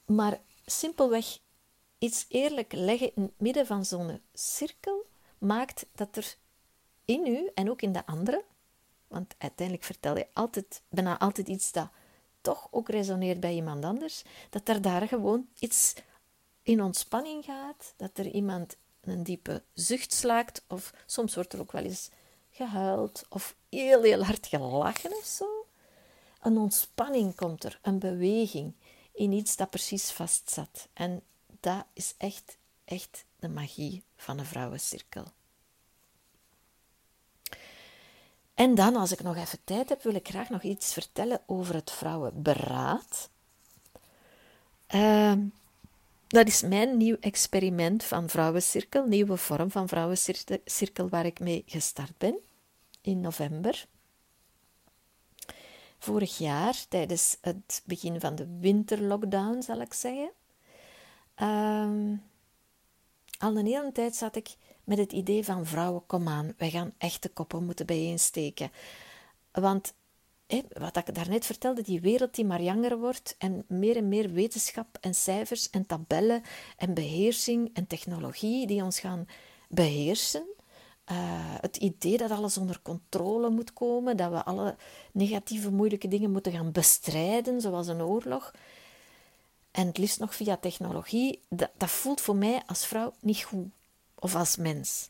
Maar 0.05 0.39
simpelweg 0.65 1.39
iets 1.99 2.25
eerlijk 2.29 2.73
leggen 2.73 3.15
in 3.15 3.21
het 3.21 3.39
midden 3.39 3.65
van 3.65 3.85
zo'n 3.85 4.21
cirkel 4.33 5.05
maakt 5.37 5.85
dat 5.95 6.15
er 6.15 6.35
in 7.05 7.25
u 7.25 7.49
en 7.53 7.69
ook 7.69 7.81
in 7.81 7.91
de 7.91 8.05
anderen, 8.05 8.41
want 9.07 9.35
uiteindelijk 9.37 9.85
vertel 9.85 10.17
je 10.17 10.27
altijd, 10.33 10.81
bijna 10.89 11.19
altijd 11.19 11.47
iets 11.47 11.71
dat 11.71 11.89
toch 12.41 12.67
ook 12.71 12.89
resoneert 12.89 13.39
bij 13.39 13.53
iemand 13.53 13.85
anders, 13.85 14.23
dat 14.49 14.67
er 14.67 14.81
daar 14.81 15.07
gewoon 15.07 15.47
iets 15.59 15.93
in 16.63 16.83
ontspanning 16.83 17.45
gaat, 17.45 17.93
dat 17.97 18.17
er 18.17 18.27
iemand 18.27 18.77
een 19.01 19.23
diepe 19.23 19.63
zucht 19.73 20.13
slaakt, 20.13 20.63
of 20.67 20.93
soms 21.05 21.35
wordt 21.35 21.53
er 21.53 21.59
ook 21.59 21.71
wel 21.71 21.83
eens 21.83 22.09
gehuild 22.49 23.25
of 23.29 23.55
heel, 23.69 24.01
heel 24.01 24.23
hard 24.23 24.47
gelachen 24.47 25.11
of 25.17 25.25
zo. 25.25 25.65
Een 26.41 26.57
ontspanning 26.57 27.35
komt 27.35 27.63
er, 27.63 27.79
een 27.81 27.99
beweging 27.99 28.73
in 29.13 29.31
iets 29.31 29.55
dat 29.55 29.69
precies 29.69 30.11
vastzat. 30.11 30.87
En 30.93 31.23
dat 31.59 31.85
is 31.93 32.13
echt, 32.17 32.57
echt 32.85 33.25
de 33.39 33.49
magie 33.49 34.03
van 34.15 34.39
een 34.39 34.45
vrouwencirkel. 34.45 35.25
En 38.53 38.75
dan, 38.75 38.95
als 38.95 39.11
ik 39.11 39.23
nog 39.23 39.35
even 39.35 39.59
tijd 39.63 39.89
heb, 39.89 40.03
wil 40.03 40.13
ik 40.13 40.27
graag 40.27 40.49
nog 40.49 40.63
iets 40.63 40.93
vertellen 40.93 41.41
over 41.45 41.75
het 41.75 41.91
vrouwenberaad. 41.91 43.29
Uh, 44.95 45.33
dat 46.27 46.47
is 46.47 46.61
mijn 46.61 46.97
nieuw 46.97 47.17
experiment 47.19 48.03
van 48.03 48.29
Vrouwencirkel, 48.29 49.05
nieuwe 49.05 49.37
vorm 49.37 49.71
van 49.71 49.87
Vrouwencirkel 49.87 51.09
waar 51.09 51.25
ik 51.25 51.39
mee 51.39 51.63
gestart 51.65 52.17
ben 52.17 52.39
in 53.01 53.19
november. 53.19 53.87
Vorig 55.99 56.37
jaar, 56.37 56.85
tijdens 56.89 57.37
het 57.41 57.81
begin 57.85 58.19
van 58.19 58.35
de 58.35 58.57
winterlockdown, 58.59 59.61
zal 59.61 59.81
ik 59.81 59.93
zeggen. 59.93 60.31
Ehm, 61.39 62.15
al 63.39 63.57
een 63.57 63.65
hele 63.65 63.91
tijd 63.91 64.15
zat 64.15 64.35
ik 64.35 64.55
met 64.83 64.97
het 64.97 65.11
idee 65.11 65.45
van 65.45 65.65
vrouwen, 65.65 66.05
kom 66.05 66.27
aan, 66.27 66.53
wij 66.57 66.69
gaan 66.69 66.93
echte 66.97 67.29
koppen 67.29 67.65
moeten 67.65 67.85
bijeensteken. 67.85 68.71
Want 69.51 69.93
wat 70.73 70.97
ik 70.97 71.15
daarnet 71.15 71.45
vertelde, 71.45 71.81
die 71.81 72.01
wereld 72.01 72.35
die 72.35 72.45
maar 72.45 72.61
jonger 72.61 72.97
wordt 72.97 73.35
en 73.37 73.65
meer 73.67 73.95
en 73.95 74.07
meer 74.07 74.31
wetenschap 74.31 74.97
en 75.01 75.15
cijfers 75.15 75.69
en 75.69 75.85
tabellen 75.85 76.41
en 76.77 76.93
beheersing 76.93 77.69
en 77.73 77.87
technologie 77.87 78.67
die 78.67 78.83
ons 78.83 78.99
gaan 78.99 79.27
beheersen. 79.67 80.43
Uh, 81.11 81.17
het 81.61 81.77
idee 81.77 82.17
dat 82.17 82.31
alles 82.31 82.57
onder 82.57 82.79
controle 82.81 83.49
moet 83.49 83.73
komen, 83.73 84.17
dat 84.17 84.31
we 84.31 84.43
alle 84.43 84.75
negatieve, 85.11 85.71
moeilijke 85.71 86.07
dingen 86.07 86.31
moeten 86.31 86.51
gaan 86.51 86.71
bestrijden, 86.71 87.61
zoals 87.61 87.87
een 87.87 88.01
oorlog. 88.01 88.51
En 89.71 89.87
het 89.87 89.97
liefst 89.97 90.19
nog 90.19 90.35
via 90.35 90.57
technologie, 90.57 91.43
dat, 91.49 91.69
dat 91.77 91.89
voelt 91.89 92.21
voor 92.21 92.35
mij 92.35 92.61
als 92.65 92.85
vrouw 92.85 93.13
niet 93.19 93.43
goed. 93.43 93.67
Of 94.15 94.35
als 94.35 94.55
mens. 94.55 95.09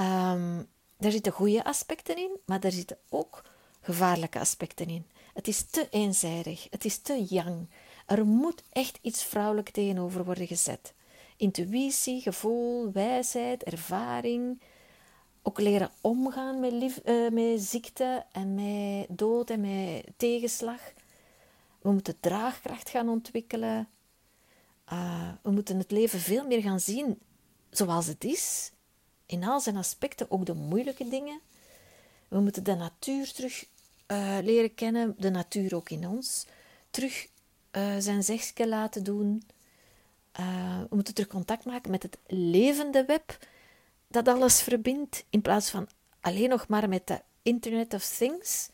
Um, 0.00 0.68
daar 0.98 1.10
zitten 1.10 1.32
goede 1.32 1.64
aspecten 1.64 2.16
in, 2.16 2.30
maar 2.44 2.60
daar 2.60 2.72
zitten 2.72 2.98
ook 3.08 3.44
gevaarlijke 3.80 4.38
aspecten 4.38 4.86
in. 4.86 5.06
Het 5.34 5.48
is 5.48 5.62
te 5.62 5.86
eenzijdig, 5.90 6.66
het 6.70 6.84
is 6.84 6.98
te 6.98 7.24
yang. 7.28 7.68
Er 8.06 8.26
moet 8.26 8.62
echt 8.72 8.98
iets 9.02 9.24
vrouwelijk 9.24 9.70
tegenover 9.70 10.24
worden 10.24 10.46
gezet. 10.46 10.94
Intuïtie, 11.36 12.20
gevoel, 12.20 12.92
wijsheid, 12.92 13.62
ervaring. 13.62 14.60
Ook 15.42 15.60
leren 15.60 15.90
omgaan 16.00 16.60
met, 16.60 16.72
lief, 16.72 17.00
uh, 17.04 17.30
met 17.30 17.60
ziekte 17.62 18.24
en 18.32 18.54
met 18.54 19.18
dood 19.18 19.50
en 19.50 19.60
met 19.60 20.06
tegenslag. 20.16 20.80
We 21.86 21.92
moeten 21.92 22.20
draagkracht 22.20 22.90
gaan 22.90 23.08
ontwikkelen. 23.08 23.88
Uh, 24.92 25.28
we 25.42 25.50
moeten 25.50 25.78
het 25.78 25.90
leven 25.90 26.20
veel 26.20 26.46
meer 26.46 26.60
gaan 26.60 26.80
zien 26.80 27.18
zoals 27.70 28.06
het 28.06 28.24
is. 28.24 28.72
In 29.26 29.44
al 29.44 29.60
zijn 29.60 29.76
aspecten, 29.76 30.30
ook 30.30 30.46
de 30.46 30.54
moeilijke 30.54 31.08
dingen. 31.08 31.40
We 32.28 32.40
moeten 32.40 32.64
de 32.64 32.74
natuur 32.74 33.32
terug 33.32 33.64
uh, 34.06 34.38
leren 34.42 34.74
kennen, 34.74 35.14
de 35.18 35.30
natuur 35.30 35.74
ook 35.74 35.90
in 35.90 36.06
ons. 36.06 36.46
Terug 36.90 37.26
uh, 37.72 37.94
zijn 37.98 38.22
zegje 38.22 38.68
laten 38.68 39.04
doen. 39.04 39.42
Uh, 40.40 40.80
we 40.88 40.94
moeten 40.94 41.14
terug 41.14 41.30
contact 41.30 41.64
maken 41.64 41.90
met 41.90 42.02
het 42.02 42.18
levende 42.26 43.04
web 43.04 43.38
dat 44.08 44.28
alles 44.28 44.62
verbindt, 44.62 45.24
in 45.30 45.42
plaats 45.42 45.70
van 45.70 45.88
alleen 46.20 46.48
nog 46.48 46.68
maar 46.68 46.88
met 46.88 47.06
de 47.06 47.20
Internet 47.42 47.94
of 47.94 48.04
Things 48.04 48.68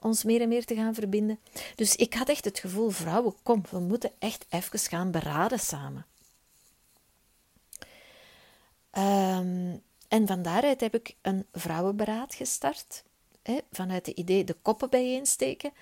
ons 0.00 0.24
meer 0.24 0.40
en 0.40 0.48
meer 0.48 0.64
te 0.64 0.74
gaan 0.74 0.94
verbinden. 0.94 1.38
Dus 1.74 1.96
ik 1.96 2.14
had 2.14 2.28
echt 2.28 2.44
het 2.44 2.58
gevoel, 2.58 2.90
vrouwen, 2.90 3.34
kom, 3.42 3.62
we 3.70 3.78
moeten 3.78 4.12
echt 4.18 4.46
even 4.48 4.78
gaan 4.78 5.10
beraden 5.10 5.58
samen. 5.58 6.06
Um, 8.98 9.82
en 10.08 10.26
van 10.26 10.42
daaruit 10.42 10.80
heb 10.80 10.94
ik 10.94 11.14
een 11.22 11.46
vrouwenberaad 11.52 12.34
gestart 12.34 13.04
vanuit 13.70 14.06
het 14.06 14.16
idee 14.16 14.44
de 14.44 14.56
koppen 14.62 14.90
bijeensteken. 14.90 15.72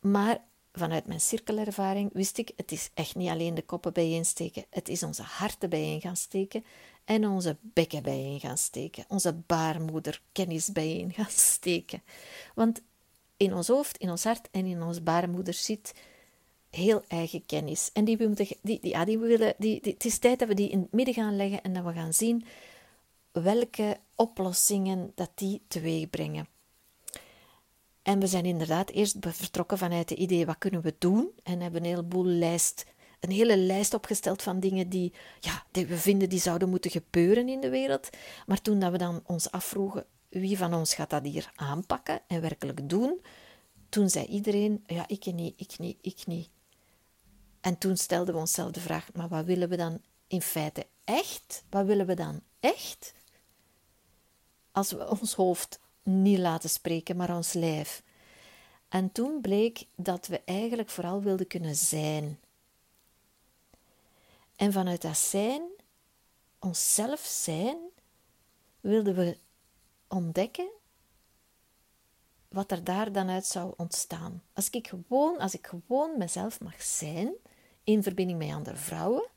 Maar 0.00 0.40
vanuit 0.72 1.06
mijn 1.06 1.20
cirkelervaring 1.20 2.10
wist 2.12 2.38
ik, 2.38 2.52
het 2.56 2.72
is 2.72 2.90
echt 2.94 3.14
niet 3.14 3.28
alleen 3.28 3.54
de 3.54 3.62
koppen 3.62 3.92
bijeensteken. 3.92 4.64
Het 4.70 4.88
is 4.88 5.02
onze 5.02 5.22
harten 5.22 5.70
bijeen 5.70 6.00
gaan 6.00 6.16
steken 6.16 6.64
en 7.04 7.28
onze 7.28 7.56
bekken 7.60 8.02
bijeen 8.02 8.40
gaan 8.40 8.58
steken. 8.58 9.04
Onze 9.08 9.32
baarmoeder 9.32 10.22
kennis 10.32 10.72
bijeen 10.72 11.12
gaan 11.12 11.30
steken. 11.30 12.02
Want 12.54 12.82
in 13.42 13.54
ons 13.54 13.68
hoofd, 13.68 13.98
in 13.98 14.10
ons 14.10 14.24
hart 14.24 14.48
en 14.50 14.66
in 14.66 14.82
onze 14.82 15.02
baarmoeder 15.02 15.54
zit 15.54 15.94
heel 16.70 17.02
eigen 17.08 17.46
kennis. 17.46 17.90
En 17.92 18.04
die, 18.04 18.16
we 18.16 18.30
die, 18.34 18.58
die, 18.62 18.88
ja, 18.88 19.04
die 19.04 19.18
willen, 19.18 19.54
die, 19.58 19.80
die, 19.80 19.92
het 19.92 20.04
is 20.04 20.18
tijd 20.18 20.38
dat 20.38 20.48
we 20.48 20.54
die 20.54 20.70
in 20.70 20.80
het 20.80 20.92
midden 20.92 21.14
gaan 21.14 21.36
leggen 21.36 21.62
en 21.62 21.72
dat 21.72 21.84
we 21.84 21.92
gaan 21.92 22.12
zien 22.12 22.44
welke 23.32 23.98
oplossingen 24.14 25.12
dat 25.14 25.30
die 25.34 25.62
teweeg 25.68 26.10
brengen. 26.10 26.48
En 28.02 28.20
we 28.20 28.26
zijn 28.26 28.44
inderdaad 28.44 28.90
eerst 28.90 29.16
vertrokken 29.20 29.78
vanuit 29.78 30.10
het 30.10 30.18
idee, 30.18 30.46
wat 30.46 30.58
kunnen 30.58 30.82
we 30.82 30.94
doen? 30.98 31.30
En 31.42 31.60
hebben 31.60 31.80
een 31.80 31.88
heleboel 31.88 32.24
lijst, 32.24 32.86
een 33.20 33.30
hele 33.30 33.56
lijst 33.56 33.94
opgesteld 33.94 34.42
van 34.42 34.60
dingen 34.60 34.88
die, 34.88 35.12
ja, 35.40 35.64
die 35.70 35.86
we 35.86 35.96
vinden 35.96 36.28
die 36.28 36.40
zouden 36.40 36.68
moeten 36.68 36.90
gebeuren 36.90 37.48
in 37.48 37.60
de 37.60 37.70
wereld. 37.70 38.08
Maar 38.46 38.60
toen 38.62 38.78
dat 38.78 38.92
we 38.92 38.98
dan 38.98 39.22
ons 39.26 39.50
afvroegen, 39.50 40.06
wie 40.32 40.58
van 40.58 40.74
ons 40.74 40.94
gaat 40.94 41.10
dat 41.10 41.24
hier 41.24 41.52
aanpakken 41.54 42.20
en 42.26 42.40
werkelijk 42.40 42.88
doen? 42.88 43.20
Toen 43.88 44.10
zei 44.10 44.26
iedereen, 44.26 44.84
ja, 44.86 45.08
ik 45.08 45.24
niet, 45.24 45.60
ik 45.60 45.78
niet, 45.78 45.98
ik 46.00 46.26
niet. 46.26 46.48
En 47.60 47.78
toen 47.78 47.96
stelden 47.96 48.34
we 48.34 48.40
onszelf 48.40 48.70
de 48.70 48.80
vraag, 48.80 49.12
maar 49.12 49.28
wat 49.28 49.44
willen 49.44 49.68
we 49.68 49.76
dan 49.76 50.00
in 50.26 50.42
feite 50.42 50.86
echt? 51.04 51.64
Wat 51.70 51.86
willen 51.86 52.06
we 52.06 52.14
dan 52.14 52.42
echt? 52.60 53.14
Als 54.70 54.92
we 54.92 55.10
ons 55.10 55.34
hoofd 55.34 55.80
niet 56.02 56.38
laten 56.38 56.70
spreken, 56.70 57.16
maar 57.16 57.36
ons 57.36 57.52
lijf. 57.52 58.02
En 58.88 59.12
toen 59.12 59.40
bleek 59.40 59.86
dat 59.96 60.26
we 60.26 60.40
eigenlijk 60.44 60.90
vooral 60.90 61.22
wilden 61.22 61.46
kunnen 61.46 61.76
zijn. 61.76 62.40
En 64.56 64.72
vanuit 64.72 65.02
dat 65.02 65.16
zijn, 65.16 65.62
onszelf 66.58 67.20
zijn, 67.20 67.78
wilden 68.80 69.14
we 69.14 69.38
ontdekken 70.12 70.70
wat 72.48 72.70
er 72.70 72.84
daar 72.84 73.12
dan 73.12 73.30
uit 73.30 73.46
zou 73.46 73.74
ontstaan. 73.76 74.42
Als 74.52 74.70
ik 74.70 74.88
gewoon, 74.88 75.38
als 75.38 75.54
ik 75.54 75.66
gewoon 75.66 76.18
mezelf 76.18 76.60
mag 76.60 76.82
zijn, 76.82 77.32
in 77.84 78.02
verbinding 78.02 78.38
met 78.38 78.50
andere 78.50 78.76
vrouwen, 78.76 79.28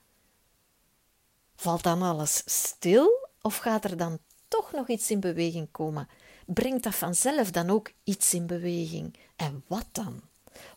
valt 1.55 1.83
dan 1.83 2.01
alles 2.01 2.43
stil 2.45 3.29
of 3.41 3.57
gaat 3.57 3.83
er 3.83 3.97
dan 3.97 4.19
toch 4.47 4.71
nog 4.71 4.87
iets 4.87 5.11
in 5.11 5.19
beweging 5.19 5.71
komen? 5.71 6.07
Brengt 6.45 6.83
dat 6.83 6.95
vanzelf 6.95 7.51
dan 7.51 7.69
ook 7.69 7.91
iets 8.03 8.33
in 8.33 8.47
beweging? 8.47 9.15
En 9.35 9.63
wat 9.67 9.87
dan? 9.91 10.21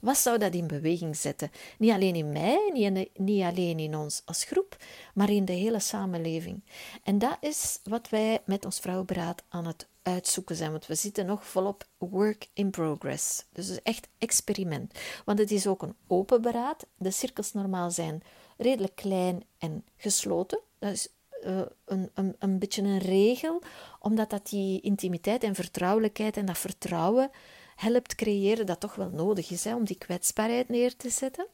Wat 0.00 0.16
zou 0.16 0.38
dat 0.38 0.54
in 0.54 0.66
beweging 0.66 1.16
zetten? 1.16 1.50
Niet 1.78 1.92
alleen 1.92 2.14
in 2.14 2.32
mij, 2.32 2.70
niet, 3.16 3.42
alleen 3.42 3.78
in 3.78 3.96
ons 3.96 4.22
als 4.24 4.44
groep, 4.44 4.76
maar 5.14 5.30
in 5.30 5.44
de 5.44 5.52
hele 5.52 5.80
samenleving. 5.80 6.62
En 7.02 7.18
dat 7.18 7.36
is 7.40 7.80
wat 7.82 8.08
wij 8.08 8.40
met 8.44 8.64
ons 8.64 8.78
vrouwenberaad 8.78 9.42
aan 9.48 9.66
het 9.66 9.86
uitzoeken 10.02 10.56
zijn, 10.56 10.70
want 10.70 10.86
we 10.86 10.94
zitten 10.94 11.26
nog 11.26 11.46
volop 11.46 11.86
work 11.98 12.48
in 12.52 12.70
progress. 12.70 13.44
Dus 13.52 13.82
echt 13.82 14.08
experiment. 14.18 14.92
Want 15.24 15.38
het 15.38 15.50
is 15.50 15.66
ook 15.66 15.82
een 15.82 15.96
open 16.06 16.42
beraad. 16.42 16.86
De 16.96 17.10
cirkels 17.10 17.52
normaal 17.52 17.90
zijn 17.90 18.22
redelijk 18.56 18.94
klein 18.94 19.44
en 19.58 19.84
gesloten. 19.96 20.60
Dat 20.78 20.92
is 20.92 21.08
uh, 21.44 21.60
een, 21.84 22.10
een, 22.14 22.36
een 22.38 22.58
beetje 22.58 22.82
een 22.82 22.98
regel, 22.98 23.62
omdat 24.00 24.30
dat 24.30 24.48
die 24.48 24.80
intimiteit 24.80 25.42
en 25.42 25.54
vertrouwelijkheid 25.54 26.36
en 26.36 26.46
dat 26.46 26.58
vertrouwen 26.58 27.30
helpt 27.78 28.14
creëren 28.14 28.66
dat 28.66 28.80
toch 28.80 28.94
wel 28.94 29.10
nodig 29.10 29.50
is 29.50 29.64
hè, 29.64 29.74
om 29.74 29.84
die 29.84 29.98
kwetsbaarheid 29.98 30.68
neer 30.68 30.96
te 30.96 31.10
zetten. 31.10 31.46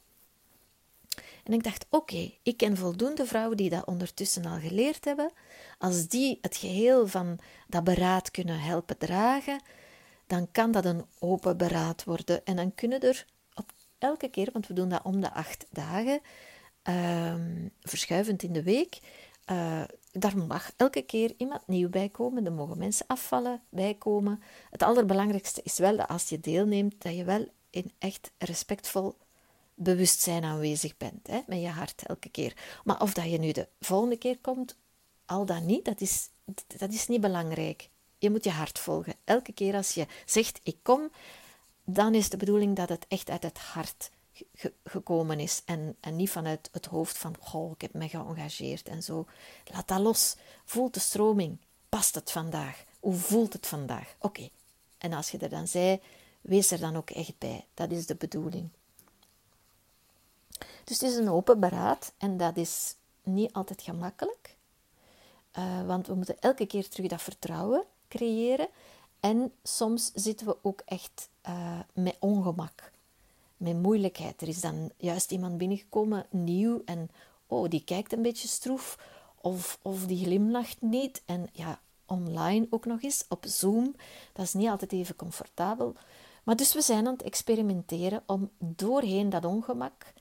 En 1.45 1.53
ik 1.53 1.63
dacht, 1.63 1.87
oké, 1.91 2.33
ik 2.43 2.57
ken 2.57 2.77
voldoende 2.77 3.27
vrouwen 3.27 3.57
die 3.57 3.71
dat 3.71 3.85
ondertussen 3.85 4.45
al 4.45 4.59
geleerd 4.59 5.05
hebben. 5.05 5.31
Als 5.79 6.09
die 6.09 6.39
het 6.41 6.57
geheel 6.57 7.07
van 7.09 7.39
dat 7.69 7.85
beraad 7.85 8.31
kunnen 8.31 8.61
helpen 8.61 8.99
dragen, 8.99 9.63
dan 10.27 10.49
kan 10.53 10.71
dat 10.71 10.85
een 10.85 11.05
open 11.19 11.57
beraad 11.57 12.05
worden. 12.05 12.45
En 12.45 12.57
dan 12.57 12.75
kunnen 12.75 13.01
er 13.01 13.27
op 13.55 13.73
elke 13.99 14.29
keer, 14.29 14.49
want 14.53 14.67
we 14.67 14.75
doen 14.75 14.89
dat 14.89 15.03
om 15.03 15.21
de 15.21 15.33
acht 15.33 15.67
dagen, 15.71 16.21
ehm, 16.83 17.69
verschuivend 17.81 18.43
in 18.43 18.53
de 18.53 18.63
week, 18.63 18.99
uh, 19.51 19.83
daar 20.13 20.37
mag 20.37 20.73
elke 20.77 21.03
keer 21.03 21.35
iemand 21.37 21.67
nieuw 21.67 21.89
bij 21.89 22.09
komen. 22.09 22.45
Er 22.45 22.53
mogen 22.53 22.79
mensen 22.79 23.07
afvallen, 23.07 23.63
bijkomen. 23.69 24.43
Het 24.71 24.83
allerbelangrijkste 24.83 25.61
is 25.65 25.79
wel 25.79 25.97
dat 25.97 26.09
als 26.09 26.29
je 26.29 26.41
deelneemt, 26.41 27.03
dat 27.03 27.17
je 27.17 27.25
wel 27.25 27.49
in 27.71 27.93
echt 27.99 28.31
respectvol 28.39 29.17
bewustzijn 29.75 30.45
aanwezig 30.45 30.97
bent. 30.97 31.27
Hè, 31.27 31.41
met 31.47 31.61
je 31.61 31.69
hart 31.69 32.03
elke 32.07 32.29
keer. 32.29 32.57
Maar 32.85 33.01
of 33.01 33.13
dat 33.13 33.31
je 33.31 33.39
nu 33.39 33.53
de 33.53 33.69
volgende 33.81 34.17
keer 34.17 34.39
komt, 34.39 34.77
al 35.27 35.47
dan 35.47 35.67
niet, 35.67 35.85
dat 35.85 36.01
is, 36.01 36.31
dat 36.77 36.93
is 36.93 37.07
niet 37.07 37.21
belangrijk. 37.21 37.89
Je 38.19 38.31
moet 38.31 38.45
je 38.45 38.51
hart 38.51 38.79
volgen. 38.79 39.15
Elke 39.25 39.53
keer 39.53 39.75
als 39.75 39.95
je 39.95 40.07
zegt 40.25 40.61
ik 40.63 40.77
kom, 40.83 41.11
dan 41.85 42.15
is 42.15 42.29
de 42.29 42.37
bedoeling 42.37 42.77
dat 42.77 42.89
het 42.89 43.05
echt 43.09 43.31
uit 43.31 43.43
het 43.43 43.59
hart 43.59 44.11
gekomen 44.85 45.41
is. 45.41 45.63
En, 45.65 45.97
en 46.01 46.17
niet 46.17 46.31
vanuit 46.31 46.69
het 46.73 46.87
hoofd 46.87 47.19
van, 47.19 47.37
goh, 47.41 47.71
ik 47.71 47.81
heb 47.81 47.93
me 47.93 48.09
geëngageerd 48.09 48.89
en 48.89 49.03
zo. 49.03 49.27
Laat 49.73 49.89
dat 49.89 50.01
los. 50.01 50.37
Voel 50.65 50.91
de 50.91 51.01
stroming. 51.01 51.59
Past 51.89 52.15
het 52.15 52.31
vandaag? 52.31 52.85
Hoe 53.01 53.15
voelt 53.15 53.53
het 53.53 53.67
vandaag? 53.67 54.15
Oké. 54.19 54.49
En 54.99 55.13
als 55.13 55.31
je 55.31 55.39
er 55.39 55.49
dan 55.49 55.69
zei, 55.69 56.01
wees 56.41 56.71
er 56.71 56.81
dan 56.81 56.97
ook 56.97 57.11
echt 57.11 57.39
bij. 57.39 57.67
Dat 57.75 57.91
is 57.91 58.07
de 58.07 58.15
bedoeling. 58.15 58.69
Dus 60.85 61.01
het 61.01 61.11
is 61.11 61.17
een 61.17 61.31
open 61.31 61.61
beraad 61.61 62.13
en 62.19 62.37
dat 62.37 62.57
is 62.57 62.95
niet 63.23 63.53
altijd 63.53 63.83
gemakkelijk. 63.83 64.57
Uh, 65.59 65.87
want 65.87 66.07
we 66.07 66.15
moeten 66.15 66.41
elke 66.41 66.67
keer 66.67 66.89
terug 66.89 67.09
dat 67.09 67.23
vertrouwen 67.23 67.85
creëren. 68.09 68.69
En 69.21 69.53
soms 69.63 70.11
zitten 70.15 70.47
we 70.47 70.57
ook 70.63 70.83
echt 70.85 71.29
uh, 71.49 71.79
met 71.93 72.17
ongemak 72.19 72.93
met 73.57 73.83
moeilijkheid. 73.83 74.43
Er 74.43 74.49
is 74.49 74.61
dan 74.61 74.91
juist 74.97 75.31
iemand 75.31 75.59
binnengekomen, 75.59 76.27
nieuw, 76.31 76.83
en 76.85 77.11
oh, 77.47 77.69
die 77.69 77.85
kijkt 77.85 78.13
een 78.13 78.23
beetje 78.23 78.49
stroef, 78.49 78.99
of, 79.41 79.79
of 79.83 80.07
die 80.07 80.25
glimlacht 80.25 80.81
niet. 80.81 81.23
En 81.25 81.49
ja, 81.53 81.81
online 82.07 82.67
ook 82.71 82.85
nog 82.85 83.03
eens, 83.03 83.25
op 83.29 83.45
Zoom, 83.49 83.95
dat 84.33 84.45
is 84.45 84.55
niet 84.55 84.69
altijd 84.69 84.93
even 84.93 85.17
comfortabel. 85.17 85.95
Maar 86.45 86.57
dus 86.57 86.75
we 86.75 86.81
zijn 86.81 87.07
aan 87.07 87.13
het 87.13 87.23
experimenteren 87.23 88.23
om 88.27 88.51
doorheen 88.59 89.31
dat 89.31 89.45
ongemak, 89.45 90.13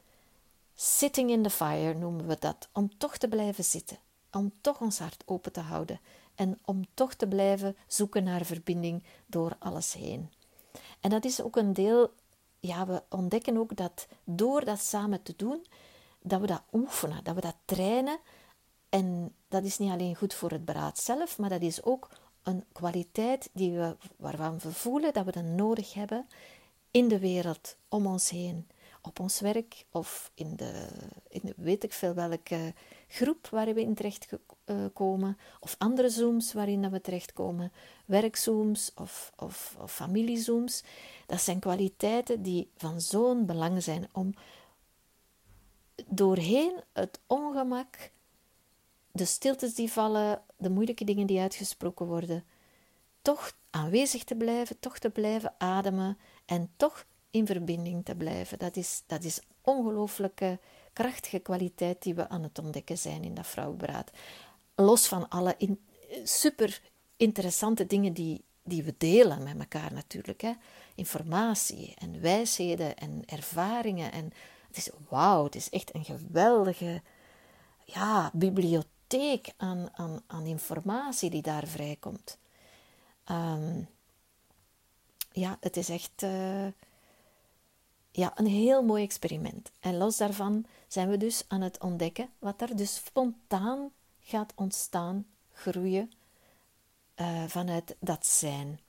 sitting 0.76 1.30
in 1.30 1.44
the 1.44 1.50
fire 1.50 1.94
noemen 1.94 2.28
we 2.28 2.38
dat, 2.40 2.70
om 2.72 2.98
toch 2.98 3.18
te 3.18 3.28
blijven 3.28 3.64
zitten, 3.64 3.98
om 4.32 4.52
toch 4.62 4.82
ons 4.82 5.00
hart 5.00 5.24
open 5.26 5.52
te 5.52 5.60
houden 5.60 6.00
en 6.36 6.60
om 6.66 6.86
toch 6.94 7.14
te 7.14 7.28
blijven 7.28 7.76
zoeken 7.88 8.24
naar 8.24 8.46
verbinding 8.46 9.04
door 9.26 9.56
alles 9.60 9.94
heen. 9.94 10.30
En 11.00 11.10
dat 11.10 11.26
is 11.26 11.42
ook 11.42 11.56
een 11.56 11.74
deel 11.74 12.12
ja, 12.68 12.86
we 12.86 13.04
ontdekken 13.10 13.58
ook 13.58 13.76
dat 13.76 14.08
door 14.24 14.66
dat 14.66 14.80
samen 14.80 15.24
te 15.24 15.34
doen, 15.36 15.66
dat 16.22 16.42
we 16.42 16.48
dat 16.48 16.64
oefenen, 16.74 17.24
dat 17.24 17.36
we 17.36 17.42
dat 17.42 17.56
trainen. 17.66 18.20
En 18.90 19.34
dat 19.48 19.64
is 19.64 19.78
niet 19.78 19.92
alleen 19.92 20.16
goed 20.16 20.34
voor 20.34 20.52
het 20.52 20.66
beraad 20.66 21.00
zelf, 21.00 21.38
maar 21.38 21.50
dat 21.50 21.62
is 21.62 21.84
ook 21.84 22.10
een 22.44 22.64
kwaliteit 22.72 23.50
die 23.54 23.72
we, 23.72 23.98
waarvan 24.16 24.60
we 24.60 24.72
voelen 24.72 25.14
dat 25.14 25.26
we 25.26 25.32
dat 25.32 25.44
nodig 25.44 25.94
hebben 25.94 26.28
in 26.92 27.08
de 27.08 27.20
wereld 27.20 27.78
om 27.88 28.08
ons 28.08 28.30
heen. 28.30 28.68
Op 29.02 29.20
ons 29.20 29.40
werk 29.40 29.86
of 29.92 30.32
in 30.34 30.56
de, 30.56 30.88
in 31.30 31.42
de 31.44 31.54
weet 31.58 31.84
ik 31.84 31.94
veel 31.94 32.14
welke 32.14 32.74
groep 33.14 33.48
waar 33.48 33.74
we 33.74 33.82
in 33.82 33.94
terecht 33.94 34.28
uh, 34.66 34.86
komen, 34.94 35.38
of 35.60 35.76
andere 35.78 36.10
Zooms 36.10 36.54
waarin 36.54 36.90
we 36.90 37.02
terechtkomen, 37.02 37.72
werkzooms 38.06 38.92
of, 38.96 39.32
of, 39.36 39.76
of 39.80 39.94
familiezooms. 39.94 40.84
Dat 41.26 41.42
zijn 41.42 41.60
kwaliteiten 41.60 42.42
die 42.42 42.70
van 42.78 43.02
zo'n 43.02 43.46
belang 43.46 43.84
zijn 43.84 44.08
om 44.12 44.34
doorheen 46.06 46.84
het 46.94 47.20
ongemak, 47.28 48.12
de 49.12 49.26
stiltes 49.26 49.76
die 49.76 49.92
vallen, 49.92 50.42
de 50.58 50.70
moeilijke 50.70 51.06
dingen 51.06 51.28
die 51.28 51.40
uitgesproken 51.40 52.06
worden, 52.06 52.44
toch 53.22 53.58
aanwezig 53.70 54.24
te 54.24 54.36
blijven, 54.36 54.80
toch 54.80 55.00
te 55.00 55.10
blijven 55.10 55.54
ademen 55.58 56.18
en 56.46 56.72
toch 56.78 57.06
in 57.34 57.46
verbinding 57.46 58.06
te 58.06 58.16
blijven. 58.16 58.60
Dat 58.60 58.76
is, 58.76 59.04
dat 59.06 59.24
is 59.24 59.40
ongelooflijke 59.62 60.60
krachtige 60.94 61.40
kwaliteit 61.40 62.02
die 62.02 62.14
we 62.14 62.30
aan 62.30 62.44
het 62.44 62.60
ontdekken 62.60 62.98
zijn 62.98 63.24
in 63.24 63.34
dat 63.34 63.48
vrouwenberaad. 63.48 64.12
Los 64.76 65.08
van 65.08 65.30
alle 65.30 65.56
super 66.24 66.82
interessante 67.18 67.86
dingen 67.86 68.14
die, 68.14 68.44
die 68.64 68.84
we 68.84 68.96
delen 68.98 69.44
met 69.44 69.60
elkaar 69.60 69.94
natuurlijk. 69.94 70.42
Hè. 70.42 70.52
Informatie 70.96 71.94
en 71.98 72.22
wijsheden 72.22 72.98
en 72.98 73.22
ervaringen. 73.26 74.12
En 74.12 74.32
het 74.68 74.78
is 74.78 74.90
wauw, 75.10 75.44
het 75.44 75.56
is 75.56 75.70
echt 75.70 75.96
een 75.96 76.06
geweldige 76.06 77.02
ja, 77.84 78.32
bibliotheek 78.34 79.54
aan, 79.58 79.90
aan, 79.94 80.22
aan 80.28 80.46
informatie 80.46 81.30
die 81.30 81.42
daar 81.42 81.68
vrijkomt. 81.68 82.38
Um, 83.32 83.88
ja, 85.32 85.58
het 85.60 85.78
is 85.78 85.90
echt 85.90 86.24
uh, 86.24 86.68
ja, 88.16 88.32
een 88.36 88.48
heel 88.48 88.84
mooi 88.84 89.04
experiment. 89.04 89.72
En 89.80 89.98
los 89.98 90.18
daarvan 90.18 90.66
zijn 90.88 91.10
we 91.10 91.18
dus 91.18 91.44
aan 91.48 91.62
het 91.62 91.80
ontdekken 91.80 92.30
wat 92.40 92.62
er 92.62 92.76
dus 92.76 92.96
spontaan 92.96 93.92
gaat 94.20 94.54
ontstaan, 94.56 95.26
groeien 95.54 96.12
uh, 97.16 97.44
vanuit 97.48 97.96
dat 98.00 98.26
zijn. 98.26 98.80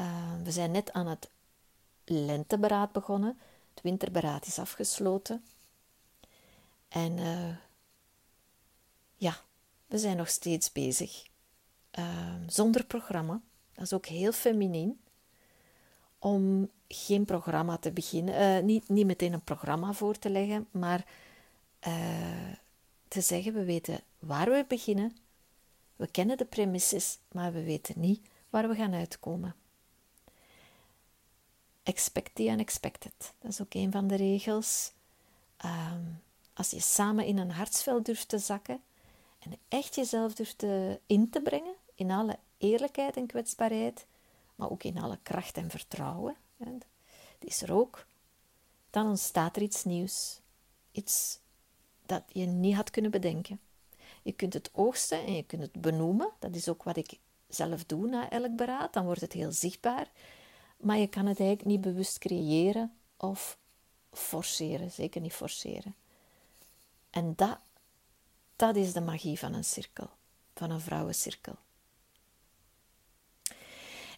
Uh, 0.00 0.32
we 0.42 0.50
zijn 0.50 0.70
net 0.70 0.92
aan 0.92 1.06
het 1.06 1.30
lenteberaad 2.04 2.92
begonnen. 2.92 3.38
Het 3.74 3.82
winterberaad 3.82 4.46
is 4.46 4.58
afgesloten. 4.58 5.44
En 6.88 7.18
uh, 7.18 7.56
ja, 9.16 9.36
we 9.86 9.98
zijn 9.98 10.16
nog 10.16 10.28
steeds 10.28 10.72
bezig. 10.72 11.28
zonder 12.46 12.84
programma. 12.84 13.40
Dat 13.74 13.84
is 13.84 13.92
ook 13.92 14.06
heel 14.06 14.32
feminien. 14.32 15.00
Om 16.18 16.70
geen 16.92 17.24
programma 17.24 17.76
te 17.76 17.92
beginnen. 17.92 18.64
niet, 18.64 18.88
niet 18.88 19.06
meteen 19.06 19.32
een 19.32 19.44
programma 19.44 19.92
voor 19.92 20.18
te 20.18 20.30
leggen, 20.30 20.68
maar 20.70 21.04
te 23.08 23.20
zeggen: 23.20 23.52
we 23.52 23.64
weten 23.64 24.00
waar 24.18 24.50
we 24.50 24.64
beginnen, 24.68 25.16
we 25.96 26.06
kennen 26.06 26.36
de 26.36 26.44
premisses, 26.44 27.18
maar 27.32 27.52
we 27.52 27.62
weten 27.62 28.00
niet 28.00 28.20
waar 28.50 28.68
we 28.68 28.74
gaan 28.74 28.94
uitkomen. 28.94 29.54
Expect 31.82 32.34
the 32.34 32.44
unexpected. 32.44 33.32
Dat 33.38 33.50
is 33.50 33.60
ook 33.60 33.74
een 33.74 33.92
van 33.92 34.06
de 34.06 34.14
regels. 34.14 34.92
Ehm, 35.56 36.02
als 36.54 36.70
je 36.70 36.80
samen 36.80 37.24
in 37.24 37.38
een 37.38 37.50
hartsveld 37.50 38.04
durft 38.04 38.28
te 38.28 38.38
zakken 38.38 38.80
en 39.38 39.52
echt 39.68 39.94
jezelf 39.94 40.34
durft 40.34 40.64
in 41.06 41.30
te 41.30 41.40
brengen, 41.40 41.74
in 41.94 42.10
alle 42.10 42.38
eerlijkheid 42.58 43.16
en 43.16 43.26
kwetsbaarheid, 43.26 44.06
maar 44.54 44.70
ook 44.70 44.82
in 44.82 45.00
alle 45.00 45.18
kracht 45.22 45.56
en 45.56 45.70
vertrouwen. 45.70 46.36
Het 46.64 47.44
is 47.48 47.62
er 47.62 47.72
ook. 47.72 48.06
Dan 48.90 49.08
ontstaat 49.08 49.56
er 49.56 49.62
iets 49.62 49.84
nieuws. 49.84 50.40
Iets 50.92 51.38
dat 52.06 52.22
je 52.28 52.46
niet 52.46 52.74
had 52.74 52.90
kunnen 52.90 53.10
bedenken. 53.10 53.60
Je 54.22 54.32
kunt 54.32 54.52
het 54.52 54.70
oogsten 54.72 55.24
en 55.24 55.34
je 55.34 55.42
kunt 55.42 55.62
het 55.62 55.72
benoemen. 55.72 56.30
Dat 56.38 56.54
is 56.54 56.68
ook 56.68 56.82
wat 56.82 56.96
ik 56.96 57.18
zelf 57.48 57.84
doe 57.84 58.08
na 58.08 58.30
elk 58.30 58.56
beraad. 58.56 58.92
Dan 58.92 59.04
wordt 59.04 59.20
het 59.20 59.32
heel 59.32 59.52
zichtbaar. 59.52 60.10
Maar 60.76 60.98
je 60.98 61.08
kan 61.08 61.26
het 61.26 61.38
eigenlijk 61.38 61.68
niet 61.68 61.80
bewust 61.80 62.18
creëren 62.18 62.92
of 63.16 63.58
forceren. 64.12 64.90
Zeker 64.90 65.20
niet 65.20 65.32
forceren. 65.32 65.94
En 67.10 67.32
dat, 67.36 67.58
dat 68.56 68.76
is 68.76 68.92
de 68.92 69.00
magie 69.00 69.38
van 69.38 69.54
een 69.54 69.64
cirkel. 69.64 70.10
Van 70.54 70.70
een 70.70 70.80
vrouwencirkel. 70.80 71.56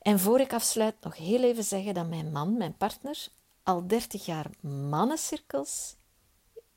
En 0.03 0.19
voor 0.19 0.41
ik 0.41 0.53
afsluit, 0.53 0.95
nog 1.01 1.17
heel 1.17 1.43
even 1.43 1.65
zeggen 1.65 1.95
dat 1.95 2.09
mijn 2.09 2.33
man, 2.33 2.57
mijn 2.57 2.77
partner, 2.77 3.29
al 3.63 3.87
30 3.87 4.25
jaar 4.25 4.51
mannencirkels 4.61 5.97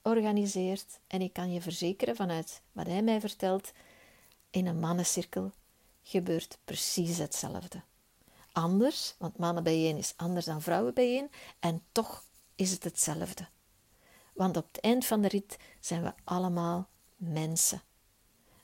organiseert. 0.01 0.99
En 1.07 1.21
ik 1.21 1.33
kan 1.33 1.51
je 1.51 1.61
verzekeren 1.61 2.15
vanuit 2.15 2.61
wat 2.71 2.87
hij 2.87 3.01
mij 3.01 3.19
vertelt, 3.19 3.71
in 4.49 4.67
een 4.67 4.79
mannencirkel 4.79 5.51
gebeurt 6.03 6.57
precies 6.65 7.17
hetzelfde. 7.17 7.83
Anders, 8.51 9.15
want 9.17 9.37
mannen 9.37 9.63
bijeen 9.63 9.97
is 9.97 10.13
anders 10.15 10.45
dan 10.45 10.61
vrouwen 10.61 10.93
bijeen, 10.93 11.29
en 11.59 11.83
toch 11.91 12.23
is 12.55 12.71
het 12.71 12.83
hetzelfde. 12.83 13.47
Want 14.33 14.57
op 14.57 14.67
het 14.67 14.79
eind 14.79 15.05
van 15.05 15.21
de 15.21 15.27
rit 15.27 15.57
zijn 15.79 16.03
we 16.03 16.13
allemaal 16.23 16.89
mensen. 17.15 17.81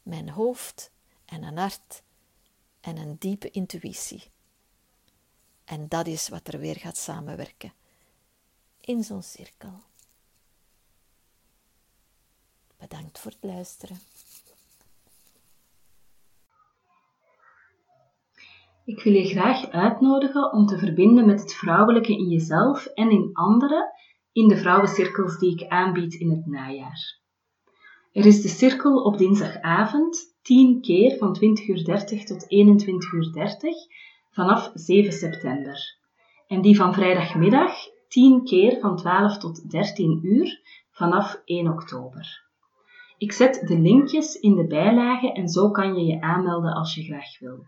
Mijn 0.04 0.30
hoofd 0.30 0.91
en 1.26 1.43
een 1.43 1.58
hart 1.58 2.04
en 2.82 2.97
een 2.97 3.15
diepe 3.19 3.50
intuïtie. 3.50 4.32
En 5.71 5.86
dat 5.88 6.07
is 6.07 6.29
wat 6.29 6.47
er 6.47 6.60
weer 6.60 6.75
gaat 6.75 6.97
samenwerken 6.97 7.73
in 8.81 9.03
zo'n 9.03 9.23
cirkel. 9.23 9.73
Bedankt 12.77 13.19
voor 13.19 13.31
het 13.31 13.43
luisteren. 13.43 13.97
Ik 18.86 19.03
wil 19.03 19.13
je 19.13 19.27
graag 19.27 19.69
uitnodigen 19.69 20.51
om 20.51 20.65
te 20.65 20.77
verbinden 20.77 21.25
met 21.25 21.39
het 21.39 21.53
vrouwelijke 21.53 22.17
in 22.17 22.29
jezelf 22.29 22.86
en 22.86 23.10
in 23.10 23.29
anderen 23.34 23.91
in 24.31 24.47
de 24.47 24.57
vrouwencirkels 24.57 25.38
die 25.38 25.51
ik 25.51 25.67
aanbied 25.67 26.13
in 26.13 26.29
het 26.29 26.45
najaar. 26.45 27.19
Er 28.12 28.25
is 28.25 28.41
de 28.41 28.47
cirkel 28.47 29.03
op 29.03 29.17
dinsdagavond, 29.17 30.36
10 30.41 30.81
keer 30.81 31.17
van 31.17 31.38
20.30 31.39 31.43
uur 31.67 31.84
tot 32.25 32.43
21.30 32.43 33.99
vanaf 34.32 34.72
7 34.74 35.12
september. 35.12 35.98
En 36.48 36.62
die 36.62 36.76
van 36.76 36.94
vrijdagmiddag 36.94 37.74
10 38.08 38.44
keer 38.44 38.80
van 38.80 38.98
12 38.98 39.38
tot 39.38 39.70
13 39.70 40.20
uur 40.24 40.62
vanaf 40.91 41.41
1 41.46 41.67
oktober. 41.67 42.50
Ik 43.17 43.32
zet 43.32 43.67
de 43.67 43.80
linkjes 43.80 44.36
in 44.36 44.56
de 44.56 44.67
bijlage 44.67 45.32
en 45.34 45.48
zo 45.48 45.72
kan 45.72 45.96
je 45.96 46.06
je 46.06 46.22
aanmelden 46.22 46.74
als 46.74 46.96
je 46.96 47.04
graag 47.04 47.39
wil. 47.39 47.65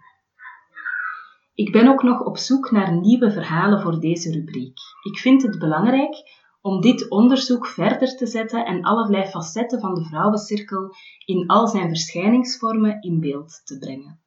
Ik 1.53 1.71
ben 1.71 1.87
ook 1.87 2.03
nog 2.03 2.21
op 2.21 2.37
zoek 2.37 2.71
naar 2.71 2.99
nieuwe 2.99 3.31
verhalen 3.31 3.81
voor 3.81 3.99
deze 3.99 4.31
rubriek. 4.31 4.77
Ik 5.03 5.17
vind 5.17 5.41
het 5.41 5.59
belangrijk 5.59 6.15
om 6.61 6.81
dit 6.81 7.09
onderzoek 7.09 7.67
verder 7.67 8.15
te 8.17 8.25
zetten 8.25 8.65
en 8.65 8.83
allerlei 8.83 9.25
facetten 9.25 9.79
van 9.79 9.93
de 9.93 10.03
vrouwencirkel 10.03 10.95
in 11.25 11.47
al 11.47 11.67
zijn 11.67 11.87
verschijningsvormen 11.87 13.01
in 13.01 13.19
beeld 13.19 13.61
te 13.65 13.77
brengen. 13.77 14.22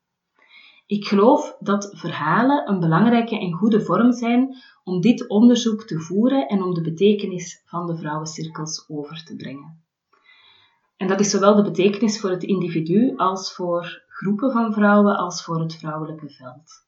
Ik 0.87 1.07
geloof 1.07 1.57
dat 1.59 1.91
verhalen 1.93 2.69
een 2.69 2.81
belangrijke 2.81 3.39
en 3.39 3.53
goede 3.53 3.81
vorm 3.81 4.13
zijn 4.13 4.57
om 4.85 5.01
dit 5.01 5.29
onderzoek 5.29 5.85
te 5.85 6.01
voeren 6.01 6.49
en 6.49 6.63
om 6.63 6.75
de 6.75 6.81
betekenis 6.81 7.63
van 7.65 7.87
de 7.87 7.97
vrouwencirkels 7.97 8.85
over 8.89 9.25
te 9.25 9.37
brengen. 9.37 9.85
En 10.97 11.09
dat 11.09 11.21
is 11.21 11.31
zowel 11.31 11.55
de 11.55 11.63
betekenis 11.63 12.21
voor 12.21 12.31
het 12.31 12.43
individu 12.43 13.17
als 13.17 13.55
voor 13.55 14.05
groepen 14.09 14.53
van 14.53 14.73
vrouwen 14.73 15.17
als 15.17 15.45
voor 15.45 15.61
het 15.61 15.75
vrouwelijke 15.75 16.29
veld. 16.29 16.85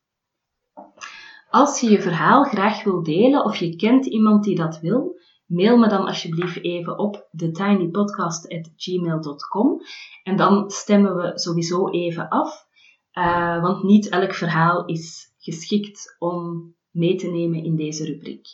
Als 1.51 1.81
je 1.81 1.91
je 1.91 2.03
verhaal 2.03 2.45
graag 2.45 2.85
wil 2.85 3.03
delen 3.03 3.45
of 3.45 3.57
je 3.57 3.77
kent 3.77 4.07
iemand 4.07 4.45
die 4.45 4.57
dat 4.57 4.81
wil, 4.81 5.21
mail 5.47 5.79
me 5.79 5.89
dan 5.89 6.07
alsjeblieft 6.07 6.63
even 6.63 6.99
op 6.99 7.29
thetinypodcast.gmail.com 7.37 9.81
en 10.23 10.37
dan 10.37 10.71
stemmen 10.71 11.17
we 11.17 11.33
sowieso 11.35 11.89
even 11.89 12.29
af 12.29 12.68
uh, 13.14 13.62
want 13.62 13.83
niet 13.83 14.09
elk 14.09 14.35
verhaal 14.35 14.85
is 14.85 15.35
geschikt 15.38 16.16
om 16.18 16.75
mee 16.90 17.14
te 17.14 17.31
nemen 17.31 17.64
in 17.64 17.77
deze 17.77 18.05
rubriek. 18.05 18.47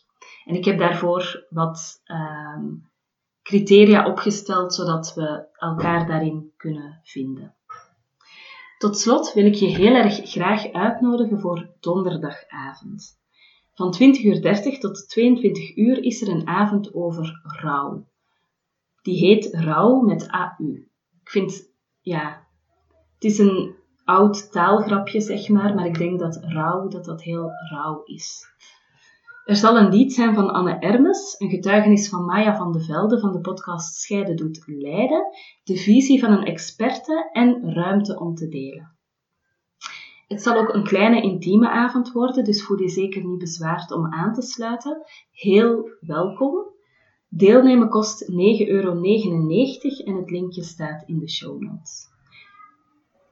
En 0.44 0.54
ik 0.54 0.64
heb 0.64 0.78
daarvoor 0.78 1.46
wat 1.48 2.02
uh, 2.06 2.58
criteria 3.42 4.06
opgesteld, 4.06 4.74
zodat 4.74 5.14
we 5.14 5.46
elkaar 5.56 6.06
daarin 6.06 6.52
kunnen 6.56 7.00
vinden. 7.02 7.54
Tot 8.78 8.98
slot 8.98 9.32
wil 9.32 9.44
ik 9.44 9.54
je 9.54 9.66
heel 9.66 9.94
erg 9.94 10.20
graag 10.30 10.72
uitnodigen 10.72 11.40
voor 11.40 11.68
donderdagavond. 11.80 13.18
Van 13.74 13.94
20.30 13.94 14.00
uur 14.24 14.78
tot 14.78 15.08
22 15.08 15.76
uur 15.76 16.02
is 16.02 16.22
er 16.22 16.28
een 16.28 16.46
avond 16.46 16.94
over 16.94 17.40
rouw. 17.42 18.06
Die 19.02 19.18
heet 19.18 19.54
Rouw 19.54 20.00
met 20.00 20.28
AU. 20.28 20.88
Ik 21.22 21.30
vind, 21.30 21.70
ja, 22.00 22.46
het 23.14 23.24
is 23.24 23.38
een 23.38 23.74
oud 24.04 24.52
taalgrapje, 24.52 25.20
zeg 25.20 25.48
maar, 25.48 25.74
maar 25.74 25.86
ik 25.86 25.98
denk 25.98 26.18
dat 26.18 26.40
rouw, 26.42 26.88
dat 26.88 27.04
dat 27.04 27.22
heel 27.22 27.50
rauw 27.70 28.02
is. 28.04 28.52
Er 29.44 29.56
zal 29.56 29.78
een 29.78 29.90
lied 29.90 30.12
zijn 30.12 30.34
van 30.34 30.50
Anne 30.50 30.78
Ermes, 30.78 31.34
een 31.38 31.50
getuigenis 31.50 32.08
van 32.08 32.24
Maya 32.24 32.56
van 32.56 32.72
de 32.72 32.80
Velde 32.80 33.20
van 33.20 33.32
de 33.32 33.40
podcast 33.40 33.94
Scheiden 33.94 34.36
doet 34.36 34.62
Leiden, 34.66 35.26
de 35.64 35.76
visie 35.76 36.20
van 36.20 36.32
een 36.32 36.44
experte 36.44 37.30
en 37.32 37.74
ruimte 37.74 38.18
om 38.18 38.34
te 38.34 38.48
delen. 38.48 38.96
Het 40.28 40.42
zal 40.42 40.56
ook 40.56 40.74
een 40.74 40.84
kleine 40.84 41.22
intieme 41.22 41.70
avond 41.70 42.12
worden, 42.12 42.44
dus 42.44 42.64
voel 42.64 42.80
je 42.80 42.88
zeker 42.88 43.24
niet 43.24 43.38
bezwaard 43.38 43.92
om 43.92 44.12
aan 44.12 44.32
te 44.32 44.42
sluiten. 44.42 45.02
Heel 45.30 45.90
welkom. 46.00 46.72
Deelnemen 47.28 47.88
kost 47.88 48.32
9,99 48.32 48.36
euro 48.68 48.92
en 50.04 50.16
het 50.16 50.30
linkje 50.30 50.62
staat 50.62 51.02
in 51.06 51.18
de 51.18 51.28
show 51.28 51.60
notes. 51.60 52.08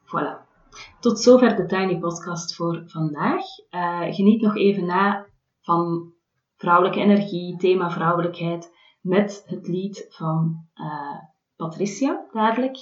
Voilà. 0.06 0.51
Tot 1.00 1.20
zover 1.20 1.56
de 1.56 1.66
Tiny 1.66 1.98
Podcast 1.98 2.54
voor 2.54 2.82
vandaag. 2.86 3.42
Uh, 3.70 4.14
geniet 4.14 4.40
nog 4.40 4.56
even 4.56 4.86
na 4.86 5.26
van 5.60 6.12
vrouwelijke 6.56 7.00
energie, 7.00 7.56
thema 7.56 7.90
vrouwelijkheid, 7.90 8.72
met 9.00 9.42
het 9.46 9.68
lied 9.68 10.06
van 10.08 10.66
uh, 10.74 11.18
Patricia 11.56 12.26
dadelijk. 12.32 12.78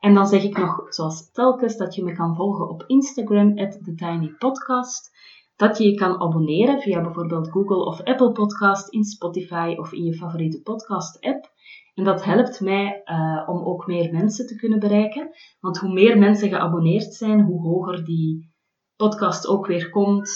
En 0.00 0.14
dan 0.14 0.26
zeg 0.26 0.42
ik 0.42 0.58
nog, 0.58 0.94
zoals 0.94 1.30
telkens, 1.30 1.76
dat 1.76 1.94
je 1.94 2.04
me 2.04 2.12
kan 2.12 2.36
volgen 2.36 2.68
op 2.68 2.84
Instagram, 2.86 3.54
TheTinyPodcast. 3.54 5.16
Dat 5.56 5.78
je 5.78 5.84
je 5.84 5.94
kan 5.94 6.20
abonneren 6.20 6.80
via 6.80 7.00
bijvoorbeeld 7.00 7.50
Google 7.50 7.84
of 7.84 8.02
Apple 8.02 8.32
Podcast, 8.32 8.88
in 8.88 9.04
Spotify 9.04 9.74
of 9.78 9.92
in 9.92 10.04
je 10.04 10.14
favoriete 10.14 10.62
podcast-app. 10.62 11.50
En 11.98 12.04
dat 12.04 12.24
helpt 12.24 12.60
mij 12.60 13.02
uh, 13.04 13.48
om 13.48 13.64
ook 13.64 13.86
meer 13.86 14.12
mensen 14.12 14.46
te 14.46 14.56
kunnen 14.56 14.78
bereiken. 14.78 15.30
Want 15.60 15.78
hoe 15.78 15.92
meer 15.92 16.18
mensen 16.18 16.48
geabonneerd 16.48 17.14
zijn, 17.14 17.40
hoe 17.40 17.60
hoger 17.60 18.04
die 18.04 18.54
podcast 18.96 19.46
ook 19.46 19.66
weer 19.66 19.90
komt 19.90 20.30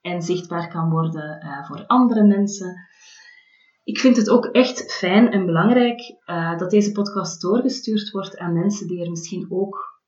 en 0.00 0.22
zichtbaar 0.22 0.68
kan 0.68 0.90
worden 0.90 1.44
uh, 1.44 1.66
voor 1.66 1.86
andere 1.86 2.22
mensen. 2.22 2.76
Ik 3.84 3.98
vind 3.98 4.16
het 4.16 4.30
ook 4.30 4.46
echt 4.46 4.92
fijn 4.92 5.30
en 5.30 5.46
belangrijk 5.46 6.00
uh, 6.26 6.58
dat 6.58 6.70
deze 6.70 6.92
podcast 6.92 7.40
doorgestuurd 7.40 8.10
wordt 8.10 8.38
aan 8.38 8.52
mensen 8.52 8.86
die 8.86 9.02
er 9.04 9.10
misschien 9.10 9.46
ook 9.50 10.00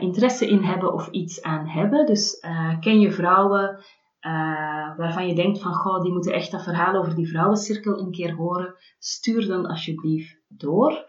interesse 0.00 0.48
in 0.48 0.62
hebben 0.62 0.92
of 0.92 1.08
iets 1.10 1.42
aan 1.42 1.66
hebben. 1.66 2.06
Dus 2.06 2.40
ken 2.80 3.00
je 3.00 3.12
vrouwen 3.12 3.84
uh, 4.20 4.96
waarvan 4.96 5.26
je 5.26 5.34
denkt 5.34 5.60
van, 5.60 5.74
goh, 5.74 6.02
die 6.02 6.12
moeten 6.12 6.32
echt 6.32 6.50
dat 6.50 6.62
verhaal 6.62 6.94
over 6.94 7.14
die 7.14 7.28
vrouwencirkel 7.28 7.98
een 7.98 8.10
keer 8.10 8.34
horen, 8.34 8.74
stuur 8.98 9.46
dan 9.46 9.66
alsjeblieft 9.66 10.38
door. 10.48 11.04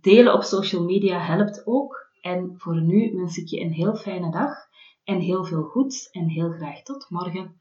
Delen 0.00 0.34
op 0.34 0.42
social 0.42 0.84
media 0.84 1.18
helpt 1.18 1.66
ook. 1.66 2.10
En 2.20 2.54
voor 2.56 2.80
nu 2.80 3.12
wens 3.14 3.36
ik 3.36 3.46
je 3.46 3.60
een 3.60 3.72
heel 3.72 3.96
fijne 3.96 4.30
dag 4.30 4.54
en 5.04 5.18
heel 5.18 5.44
veel 5.44 5.62
goeds 5.62 6.10
en 6.10 6.28
heel 6.28 6.50
graag 6.50 6.82
tot 6.82 7.06
morgen. 7.08 7.60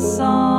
Song. 0.00 0.49